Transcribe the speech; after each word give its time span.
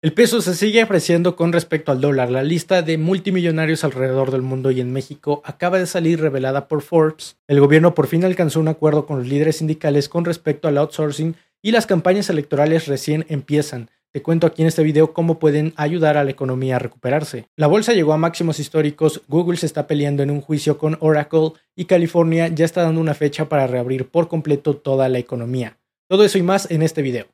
El 0.00 0.12
peso 0.12 0.40
se 0.40 0.54
sigue 0.54 0.80
apreciando 0.80 1.34
con 1.34 1.52
respecto 1.52 1.90
al 1.90 2.00
dólar. 2.00 2.30
La 2.30 2.44
lista 2.44 2.82
de 2.82 2.98
multimillonarios 2.98 3.82
alrededor 3.82 4.30
del 4.30 4.42
mundo 4.42 4.70
y 4.70 4.80
en 4.80 4.92
México 4.92 5.42
acaba 5.44 5.80
de 5.80 5.88
salir 5.88 6.20
revelada 6.20 6.68
por 6.68 6.82
Forbes. 6.82 7.36
El 7.48 7.58
gobierno 7.58 7.96
por 7.96 8.06
fin 8.06 8.24
alcanzó 8.24 8.60
un 8.60 8.68
acuerdo 8.68 9.06
con 9.06 9.18
los 9.18 9.26
líderes 9.26 9.56
sindicales 9.56 10.08
con 10.08 10.24
respecto 10.24 10.68
al 10.68 10.78
outsourcing 10.78 11.34
y 11.62 11.72
las 11.72 11.86
campañas 11.86 12.30
electorales 12.30 12.86
recién 12.86 13.26
empiezan. 13.28 13.90
Te 14.12 14.22
cuento 14.22 14.46
aquí 14.46 14.62
en 14.62 14.68
este 14.68 14.84
video 14.84 15.12
cómo 15.12 15.40
pueden 15.40 15.74
ayudar 15.74 16.16
a 16.16 16.22
la 16.22 16.30
economía 16.30 16.76
a 16.76 16.78
recuperarse. 16.78 17.48
La 17.56 17.66
bolsa 17.66 17.92
llegó 17.92 18.12
a 18.12 18.18
máximos 18.18 18.60
históricos, 18.60 19.22
Google 19.26 19.56
se 19.56 19.66
está 19.66 19.88
peleando 19.88 20.22
en 20.22 20.30
un 20.30 20.42
juicio 20.42 20.78
con 20.78 20.96
Oracle 21.00 21.54
y 21.74 21.86
California 21.86 22.46
ya 22.46 22.64
está 22.64 22.82
dando 22.82 23.00
una 23.00 23.14
fecha 23.14 23.48
para 23.48 23.66
reabrir 23.66 24.08
por 24.08 24.28
completo 24.28 24.76
toda 24.76 25.08
la 25.08 25.18
economía. 25.18 25.76
Todo 26.06 26.24
eso 26.24 26.38
y 26.38 26.42
más 26.42 26.70
en 26.70 26.82
este 26.82 27.02
video. 27.02 27.26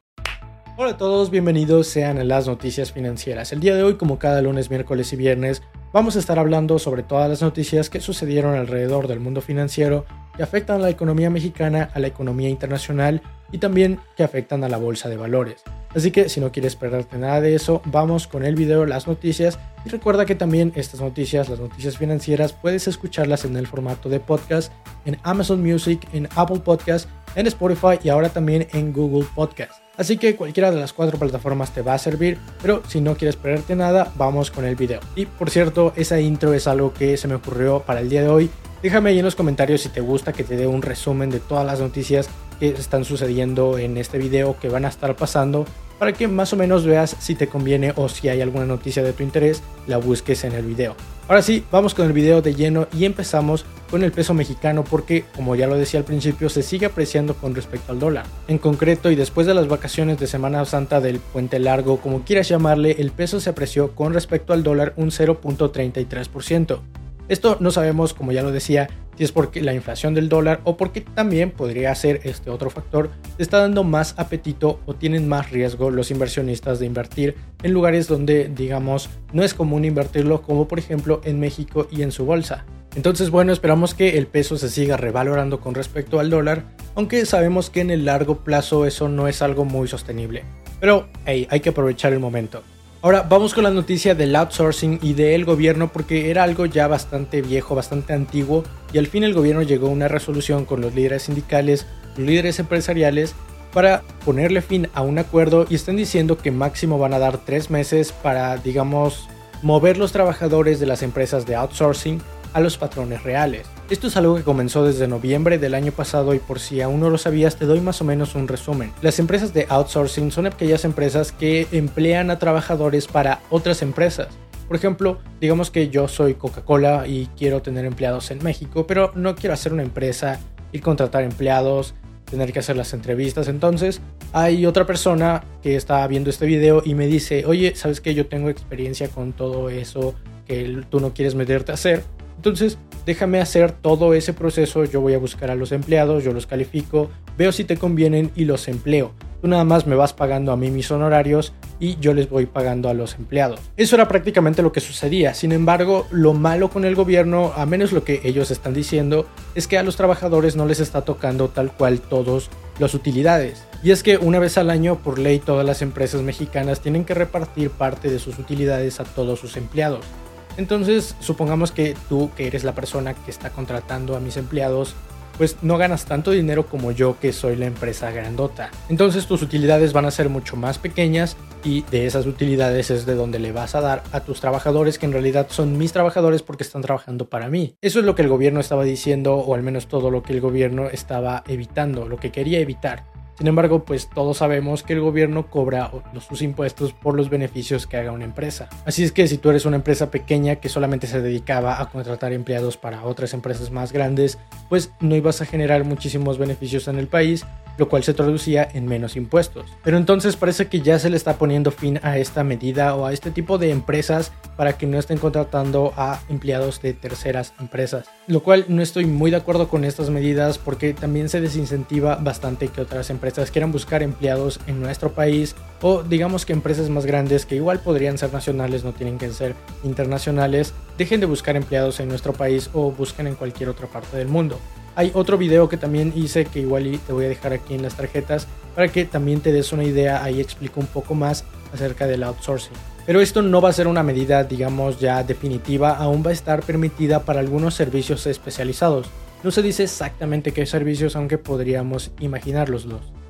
Hola 0.77 0.91
a 0.91 0.97
todos, 0.97 1.31
bienvenidos 1.31 1.87
sean 1.87 2.19
a 2.19 2.25
las 2.25 2.49
noticias 2.49 2.91
financieras. 2.91 3.53
El 3.53 3.61
día 3.61 3.77
de 3.77 3.85
hoy, 3.85 3.95
como 3.95 4.19
cada 4.19 4.43
lunes, 4.43 4.71
miércoles 4.71 5.13
y 5.13 5.17
viernes, 5.17 5.63
vamos 5.93 6.17
a 6.17 6.19
estar 6.19 6.37
hablando 6.37 6.81
sobre 6.81 7.05
todas 7.05 7.31
las 7.31 7.43
noticias 7.43 7.89
que 7.89 8.01
sucedieron 8.01 8.57
alrededor 8.57 9.07
del 9.07 9.21
mundo 9.21 9.41
financiero 9.41 10.05
que 10.37 10.43
afectan 10.43 10.81
a 10.81 10.83
la 10.83 10.91
economía 10.91 11.31
mexicana, 11.31 11.91
a 11.95 12.01
la 12.01 12.09
economía 12.09 12.49
internacional 12.49 13.23
y 13.53 13.59
también 13.59 14.01
que 14.17 14.25
afectan 14.25 14.65
a 14.65 14.69
la 14.69 14.77
bolsa 14.77 15.09
de 15.09 15.17
valores. 15.17 15.63
Así 15.95 16.11
que 16.11 16.29
si 16.29 16.41
no 16.41 16.51
quieres 16.51 16.75
perderte 16.75 17.19
nada 17.19 17.41
de 17.41 17.55
eso, 17.55 17.81
vamos 17.85 18.27
con 18.27 18.45
el 18.45 18.57
video, 18.57 18.85
las 18.85 19.07
noticias 19.07 19.61
y 19.87 19.91
recuerda 19.91 20.27
que 20.27 20.35
también 20.35 20.73
estas 20.75 21.01
noticias, 21.01 21.49
las 21.49 21.61
noticias 21.61 21.99
financieras, 21.99 22.53
puedes 22.53 22.89
escucharlas 22.89 23.45
en 23.45 23.57
el 23.57 23.69
formato 23.69 24.09
de 24.09 24.19
podcast 24.19 24.73
en 25.05 25.19
Amazon 25.23 25.63
Music, 25.63 26.05
en 26.13 26.29
Apple 26.35 26.63
Podcast, 26.65 27.09
en 27.37 27.47
Spotify 27.47 28.01
y 28.03 28.09
ahora 28.09 28.31
también 28.31 28.67
en 28.73 28.93
Google 28.93 29.25
Podcast. 29.37 29.84
Así 29.97 30.17
que 30.17 30.37
cualquiera 30.37 30.71
de 30.71 30.81
las 30.81 30.93
cuatro 30.93 31.19
plataformas 31.19 31.73
te 31.73 31.83
va 31.83 31.95
a 31.95 31.99
servir, 31.99 32.39
pero 32.61 32.83
si 32.89 33.01
no 33.01 33.17
quieres 33.17 33.37
perderte 33.37 33.77
nada, 33.77 34.13
vamos 34.17 34.51
con 34.51 34.65
el 34.65 34.77
video. 34.77 35.01
Y 35.15 35.27
por 35.27 35.51
cierto, 35.51 35.93
esa 35.97 36.21
intro 36.21 36.55
es 36.55 36.67
algo 36.67 36.93
que 36.93 37.17
se 37.17 37.29
me 37.29 37.37
ocurrió 37.37 37.81
para 37.81 38.01
el 38.01 38.09
día 38.09 38.23
de 38.23 38.29
hoy. 38.29 38.51
Déjame 38.83 39.11
ahí 39.11 39.19
en 39.19 39.25
los 39.25 39.35
comentarios 39.35 39.81
si 39.81 39.89
te 39.89 40.03
gusta 40.03 40.33
que 40.33 40.45
te 40.45 40.57
dé 40.57 40.67
un 40.67 40.83
resumen 40.83 41.31
de 41.31 41.41
todas 41.41 41.65
las 41.65 41.81
noticias 41.81 42.29
que 42.59 42.69
están 42.69 43.05
sucediendo 43.05 43.79
en 43.79 43.97
este 43.97 44.19
video 44.19 44.57
que 44.59 44.69
van 44.69 44.85
a 44.85 44.89
estar 44.89 45.17
pasando 45.17 45.65
para 45.99 46.13
que 46.13 46.29
más 46.29 46.53
o 46.53 46.57
menos 46.57 46.85
veas 46.85 47.17
si 47.19 47.35
te 47.35 47.47
conviene 47.47 47.93
o 47.97 48.09
si 48.09 48.29
hay 48.29 48.41
alguna 48.41 48.67
noticia 48.67 49.03
de 49.03 49.13
tu 49.13 49.23
interés, 49.23 49.63
la 49.87 49.99
busques 49.99 50.45
en 50.45 50.53
el 50.53 50.65
video. 50.65 50.97
Ahora 51.29 51.41
sí, 51.41 51.65
vamos 51.71 51.95
con 51.95 52.07
el 52.07 52.13
video 52.13 52.43
de 52.43 52.55
lleno 52.55 52.87
y 52.93 53.07
empezamos 53.07 53.65
con 53.91 54.03
el 54.03 54.13
peso 54.13 54.35
mexicano 54.35 54.85
porque, 54.85 55.25
como 55.35 55.57
ya 55.57 55.67
lo 55.67 55.77
decía 55.77 56.01
al 56.01 56.05
principio, 56.05 56.51
se 56.51 56.63
sigue 56.63 56.87
apreciando 56.87 57.35
con 57.35 57.55
respecto 57.55 57.93
al 57.93 57.99
dólar. 57.99 58.27
En 58.49 58.59
concreto, 58.59 59.11
y 59.11 59.15
después 59.15 59.47
de 59.47 59.55
las 59.55 59.67
vacaciones 59.67 60.19
de 60.19 60.27
Semana 60.27 60.65
Santa 60.67 61.01
del 61.01 61.21
Puente 61.21 61.59
Largo, 61.59 61.99
como 61.99 62.25
quieras 62.25 62.49
llamarle, 62.49 62.97
el 62.99 63.11
peso 63.11 63.41
se 63.41 63.49
apreció 63.49 63.95
con 63.95 64.13
respecto 64.13 64.53
al 64.53 64.63
dólar 64.63 64.93
un 64.97 65.11
0.33%. 65.11 66.81
Esto 67.29 67.57
no 67.61 67.71
sabemos, 67.71 68.13
como 68.13 68.33
ya 68.33 68.43
lo 68.43 68.53
decía, 68.53 68.89
si 69.17 69.25
es 69.25 69.33
porque 69.33 69.63
la 69.63 69.75
inflación 69.75 70.15
del 70.15 70.29
dólar 70.29 70.61
o 70.65 70.77
porque 70.77 71.01
también 71.01 71.51
podría 71.51 71.95
ser 71.95 72.21
este 72.25 72.51
otro 72.51 72.69
factor, 72.71 73.11
está 73.39 73.59
dando 73.59 73.85
más 73.85 74.15
apetito 74.19 74.81
o 74.87 74.95
tienen 74.95 75.29
más 75.29 75.51
riesgo 75.51 75.91
los 75.91 76.11
inversionistas 76.11 76.79
de 76.79 76.87
invertir 76.87 77.37
en 77.63 77.73
lugares 77.73 78.09
donde, 78.09 78.49
digamos, 78.49 79.09
no 79.33 79.43
es 79.43 79.55
común 79.55 79.85
invertirlo, 79.85 80.43
como 80.43 80.69
por 80.69 80.79
ejemplo 80.79 81.21
en 81.25 81.41
México 81.41 81.87
y 81.91 82.03
en 82.03 82.13
su 82.13 82.27
bolsa. 82.27 82.65
Entonces, 82.97 83.31
bueno, 83.31 83.53
esperamos 83.53 83.95
que 83.95 84.19
el 84.19 84.27
peso 84.27 84.57
se 84.57 84.69
siga 84.69 84.97
revalorando 84.97 85.61
con 85.61 85.75
respecto 85.75 86.21
al 86.21 86.31
dólar, 86.31 86.65
aunque 86.95 87.27
sabemos 87.27 87.71
que 87.71 87.81
en 87.81 87.91
el 87.91 88.05
largo 88.05 88.45
plazo 88.45 88.87
eso 88.87 89.09
no 89.09 89.27
es 89.27 89.43
algo 89.43 89.65
muy 89.65 89.89
sostenible. 89.89 90.45
Pero, 90.79 91.09
hey, 91.25 91.47
hay 91.51 91.61
que 91.61 91.71
aprovechar 91.71 92.13
el 92.13 92.21
momento. 92.21 92.63
Ahora 93.05 93.21
vamos 93.21 93.53
con 93.53 93.65
la 93.65 93.71
noticia 93.71 94.15
del 94.15 94.35
outsourcing 94.35 94.99
y 95.03 95.13
del 95.13 95.45
gobierno 95.45 95.93
porque 95.93 96.31
era 96.31 96.43
algo 96.43 96.65
ya 96.65 96.89
bastante 96.89 97.43
viejo, 97.43 97.75
bastante 97.75 98.15
antiguo 98.15 98.65
y 98.95 98.99
al 98.99 99.09
fin 99.09 99.25
el 99.25 99.35
gobierno 99.35 99.61
llegó 99.61 99.89
a 99.89 99.91
una 99.91 100.09
resolución 100.09 100.65
con 100.65 100.81
los 100.81 100.95
líderes 100.95 101.25
sindicales, 101.25 101.87
los 102.17 102.27
líderes 102.27 102.59
empresariales 102.61 103.35
para 103.75 104.03
ponerle 104.25 104.63
fin 104.63 104.89
a 104.95 105.03
un 105.03 105.19
acuerdo 105.19 105.67
y 105.69 105.75
están 105.75 105.97
diciendo 105.97 106.39
que 106.39 106.51
máximo 106.51 106.99
van 106.99 107.13
a 107.13 107.19
dar 107.19 107.37
tres 107.37 107.71
meses 107.71 108.11
para, 108.11 108.57
digamos, 108.57 109.29
mover 109.61 109.99
los 109.99 110.13
trabajadores 110.13 110.81
de 110.81 110.87
las 110.87 111.03
empresas 111.03 111.45
de 111.45 111.57
outsourcing 111.57 112.23
a 112.55 112.61
los 112.61 112.79
patrones 112.79 113.23
reales. 113.23 113.67
Esto 113.91 114.07
es 114.07 114.17
algo 114.17 114.37
que 114.37 114.43
comenzó 114.43 114.85
desde 114.85 115.07
noviembre 115.07 115.59
del 115.59 115.75
año 115.75 115.93
pasado 115.93 116.35
y 116.35 116.39
por 116.39 116.59
si 116.59 116.81
aún 116.81 117.01
no 117.01 117.11
lo 117.11 117.19
sabías 117.19 117.57
te 117.57 117.67
doy 117.67 117.81
más 117.81 118.01
o 118.01 118.05
menos 118.05 118.35
un 118.35 118.49
resumen. 118.49 118.93
Las 119.03 119.19
empresas 119.19 119.53
de 119.53 119.67
outsourcing 119.69 120.31
son 120.31 120.47
aquellas 120.47 120.85
empresas 120.85 121.33
que 121.33 121.67
emplean 121.71 122.31
a 122.31 122.39
trabajadores 122.39 123.07
para 123.07 123.41
otras 123.51 123.83
empresas. 123.83 124.29
Por 124.67 124.77
ejemplo, 124.77 125.19
digamos 125.41 125.71
que 125.71 125.91
yo 125.91 126.09
soy 126.09 126.35
Coca-Cola 126.35 127.07
y 127.07 127.29
quiero 127.37 127.61
tener 127.61 127.85
empleados 127.85 128.31
en 128.31 128.43
México, 128.43 128.87
pero 128.87 129.13
no 129.15 129.35
quiero 129.35 129.53
hacer 129.53 129.75
una 129.75 129.83
empresa, 129.83 130.41
y 130.75 130.81
contratar 130.81 131.23
empleados, 131.23 131.95
tener 132.29 132.53
que 132.53 132.59
hacer 132.59 132.77
las 132.77 132.93
entrevistas. 132.95 133.47
Entonces, 133.47 134.01
hay 134.33 134.67
otra 134.67 134.85
persona 134.85 135.45
que 135.63 135.77
está 135.77 136.05
viendo 136.09 136.31
este 136.31 136.47
video 136.47 136.83
y 136.85 136.95
me 136.95 137.07
dice, 137.07 137.45
oye, 137.47 137.77
¿sabes 137.77 138.01
que 138.01 138.13
yo 138.13 138.27
tengo 138.27 138.51
experiencia 138.51 139.09
con 139.09 139.33
todo 139.33 139.71
eso 139.71 140.17
que 140.47 140.83
tú 140.91 140.99
no 140.99 141.15
quieres 141.15 141.37
meterte 141.37 141.71
a 141.71 141.75
hacer? 141.75 142.03
Entonces, 142.37 142.79
déjame 143.07 143.41
hacer 143.41 143.73
todo 143.73 144.15
ese 144.15 144.33
proceso, 144.33 144.85
yo 144.85 145.01
voy 145.01 145.15
a 145.15 145.19
buscar 145.19 145.51
a 145.51 145.55
los 145.55 145.73
empleados, 145.73 146.25
yo 146.25 146.33
los 146.33 146.47
califico, 146.47 147.11
veo 147.37 147.53
si 147.53 147.65
te 147.65 147.77
convienen 147.77 148.31
y 148.35 148.45
los 148.45 148.69
empleo. 148.69 149.13
Tú 149.41 149.49
nada 149.49 149.65
más 149.65 149.87
me 149.87 149.95
vas 149.95 150.15
pagando 150.15 150.53
a 150.53 150.57
mí 150.57 150.71
mis 150.71 150.91
honorarios 150.91 151.53
y 151.79 151.99
yo 152.01 152.15
les 152.15 152.31
voy 152.31 152.47
pagando 152.47 152.89
a 152.89 152.95
los 152.95 153.15
empleados. 153.17 153.61
Eso 153.77 153.95
era 153.95 154.09
prácticamente 154.09 154.63
lo 154.63 154.73
que 154.73 154.81
sucedía. 154.81 155.35
Sin 155.35 155.53
embargo, 155.53 156.07
lo 156.11 156.33
malo 156.33 156.71
con 156.71 156.87
el 156.87 156.95
gobierno, 156.95 157.53
a 157.55 157.67
menos 157.67 157.93
lo 157.93 158.05
que 158.05 158.23
ellos 158.25 158.51
están 158.51 158.73
diciendo, 158.73 159.27
es 159.55 159.69
que 159.69 159.77
a 159.77 159.83
los 159.83 159.97
trabajadores 159.97 160.57
no 160.57 160.65
les 160.65 160.81
está 160.81 161.03
tocando 161.03 161.49
tal 161.49 161.73
cual 161.73 162.01
todos 162.01 162.49
las 162.79 162.95
utilidades. 162.95 163.65
Y 163.83 163.91
es 163.91 164.03
que 164.03 164.17
una 164.17 164.39
vez 164.39 164.57
al 164.57 164.71
año, 164.71 164.97
por 164.97 165.19
ley, 165.19 165.41
todas 165.41 165.67
las 165.67 165.83
empresas 165.83 166.23
mexicanas 166.23 166.81
tienen 166.81 167.05
que 167.05 167.13
repartir 167.13 167.69
parte 167.69 168.09
de 168.09 168.19
sus 168.19 168.39
utilidades 168.39 168.99
a 168.99 169.05
todos 169.05 169.41
sus 169.41 169.59
empleados. 169.59 170.07
Entonces, 170.57 171.17
supongamos 171.21 171.73
que 171.73 171.97
tú, 172.09 172.31
que 172.37 172.47
eres 172.47 172.65
la 172.65 172.75
persona 172.75 173.15
que 173.15 173.31
está 173.31 173.51
contratando 173.51 174.17
a 174.17 174.21
mis 174.21 174.37
empleados, 174.37 174.95
pues 175.37 175.57
no 175.63 175.79
ganas 175.79 176.05
tanto 176.05 176.31
dinero 176.31 176.67
como 176.67 176.93
yo 176.93 177.19
que 177.19 177.33
soy 177.33 177.57
la 177.57 177.67
empresa 177.67 178.11
grandota. 178.11 178.71
Entonces 178.89 179.27
tus 179.27 179.43
utilidades 179.43 179.93
van 179.93 180.05
a 180.05 180.11
ser 180.11 180.29
mucho 180.29 180.57
más 180.57 180.79
pequeñas 180.79 181.37
y 181.65 181.83
de 181.91 182.07
esas 182.07 182.27
utilidades 182.27 182.91
es 182.91 183.07
de 183.07 183.15
donde 183.15 183.39
le 183.39 183.53
vas 183.53 183.75
a 183.75 183.81
dar 183.81 184.03
a 184.13 184.21
tus 184.21 184.41
trabajadores 184.41 184.99
que 184.99 185.07
en 185.07 185.13
realidad 185.13 185.49
son 185.51 185.77
mis 185.79 185.93
trabajadores 185.93 186.43
porque 186.43 186.63
están 186.63 186.83
trabajando 186.83 187.29
para 187.29 187.49
mí. 187.49 187.77
Eso 187.81 187.99
es 187.99 188.05
lo 188.05 188.15
que 188.15 188.23
el 188.23 188.29
gobierno 188.29 188.61
estaba 188.61 188.85
diciendo 188.85 189.37
o 189.37 189.55
al 189.55 189.63
menos 189.63 189.89
todo 189.89 190.11
lo 190.11 190.23
que 190.23 190.33
el 190.33 190.41
gobierno 190.41 190.89
estaba 190.89 191.43
evitando, 191.49 192.07
lo 192.07 192.19
que 192.19 192.31
quería 192.31 192.61
evitar. 192.61 193.05
Sin 193.39 193.47
embargo, 193.47 193.85
pues 193.85 194.09
todos 194.09 194.39
sabemos 194.39 194.83
que 194.83 194.93
el 194.93 195.01
gobierno 195.01 195.49
cobra 195.49 195.91
sus 196.27 196.43
impuestos 196.43 196.93
por 196.93 197.17
los 197.17 197.31
beneficios 197.31 197.87
que 197.87 197.97
haga 197.97 198.13
una 198.13 198.25
empresa. 198.25 198.69
Así 198.85 199.03
es 199.03 199.13
que 199.13 199.27
si 199.27 199.39
tú 199.39 199.51
eres 199.51 199.67
una 199.67 199.77
empresa 199.77 200.11
pequeña 200.11 200.57
que 200.57 200.69
solamente 200.69 201.07
se 201.07 201.21
dedicaba 201.21 201.81
a 201.81 201.91
contratar 201.91 202.33
empleados 202.33 202.77
para 202.77 203.05
otras 203.05 203.35
empresas 203.35 203.71
más 203.71 203.93
grandes, 203.93 204.39
pues 204.69 204.93
no 205.01 205.17
ibas 205.17 205.41
a 205.41 205.47
generar 205.47 205.85
muchísimos 205.85 206.39
beneficios 206.39 206.89
en 206.89 206.99
el 206.99 207.09
país 207.09 207.45
lo 207.77 207.89
cual 207.89 208.05
se 208.05 208.15
traducía 208.15 208.69
en 208.73 208.87
menos 208.87 209.17
impuestos. 209.17 209.67
Pero 209.83 209.97
entonces 209.97 210.37
parece 210.37 210.67
que 210.69 210.81
ya 210.81 210.99
se 210.99 211.11
le 211.11 211.17
está 211.17 211.39
poniendo 211.39 211.71
fin 211.71 211.99
a 212.03 212.19
esta 212.19 212.45
medida 212.45 212.95
o 212.95 213.07
a 213.07 213.13
este 213.13 213.31
tipo 213.31 213.59
de 213.59 213.71
empresas 213.71 214.33
para 214.57 214.79
que 214.79 214.87
no 214.87 214.99
estén 214.99 215.19
contratando 215.19 215.93
a 215.97 216.21
empleados 216.29 216.81
de 216.81 216.93
terceras 216.93 217.55
empresas. 217.61 218.07
Lo 218.27 218.43
cual 218.43 218.67
no 218.69 218.83
estoy 218.83 219.07
muy 219.07 219.31
de 219.31 219.37
acuerdo 219.37 219.69
con 219.69 219.85
estas 219.85 220.11
medidas 220.11 220.59
porque 220.59 220.95
también 220.95 221.29
se 221.29 221.41
desincentiva 221.41 222.17
bastante 222.17 222.69
que 222.69 222.81
otras 222.81 223.11
empresas 223.11 223.51
quieran 223.51 223.73
buscar 223.73 224.03
empleados 224.03 224.61
en 224.67 224.81
nuestro 224.81 225.13
país 225.13 225.55
o 225.83 226.03
digamos 226.03 226.47
que 226.47 226.53
empresas 226.53 226.89
más 226.89 227.07
grandes 227.07 227.47
que 227.47 227.57
igual 227.57 227.81
podrían 227.81 228.19
ser 228.19 228.33
nacionales, 228.33 228.85
no 228.85 228.93
tienen 228.93 229.19
que 229.19 229.31
ser 229.31 229.55
internacionales, 229.83 230.73
dejen 230.99 231.21
de 231.21 231.27
buscar 231.27 231.57
empleados 231.57 232.01
en 232.01 232.09
nuestro 232.09 232.33
país 232.33 232.71
o 232.73 232.91
busquen 232.91 233.27
en 233.27 233.35
cualquier 233.35 233.69
otra 233.69 233.87
parte 233.87 234.17
del 234.17 234.29
mundo. 234.29 234.59
Hay 234.97 235.11
otro 235.15 235.37
video 235.37 235.69
que 235.69 235.77
también 235.77 236.13
hice 236.15 236.45
que 236.45 236.61
igual 236.61 237.01
te 237.05 237.13
voy 237.13 237.25
a 237.25 237.29
dejar 237.29 237.53
aquí 237.53 237.75
en 237.75 237.83
las 237.83 237.97
tarjetas 237.97 238.47
para 238.75 238.89
que 238.89 239.05
también 239.05 239.41
te 239.41 239.53
des 239.53 239.73
una 239.73 239.85
idea, 239.85 240.23
ahí 240.23 240.41
explico 240.41 240.81
un 240.81 240.87
poco 240.87 241.15
más 241.15 241.45
acerca 241.73 242.07
del 242.07 242.23
outsourcing. 242.23 242.94
Pero 243.07 243.21
esto 243.21 243.43
no 243.43 243.61
va 243.61 243.69
a 243.69 243.73
ser 243.73 243.87
una 243.87 244.03
medida, 244.03 244.45
digamos, 244.45 244.99
ya 244.99 245.23
definitiva, 245.23 245.97
aún 245.97 246.23
va 246.25 246.31
a 246.31 246.33
estar 246.33 246.63
permitida 246.63 247.21
para 247.21 247.41
algunos 247.41 247.75
servicios 247.75 248.27
especializados. 248.27 249.09
No 249.43 249.51
se 249.51 249.61
dice 249.61 249.83
exactamente 249.83 250.53
qué 250.53 250.65
servicios, 250.65 251.15
aunque 251.15 251.37
podríamos 251.37 252.13
imaginarlos. 252.21 252.87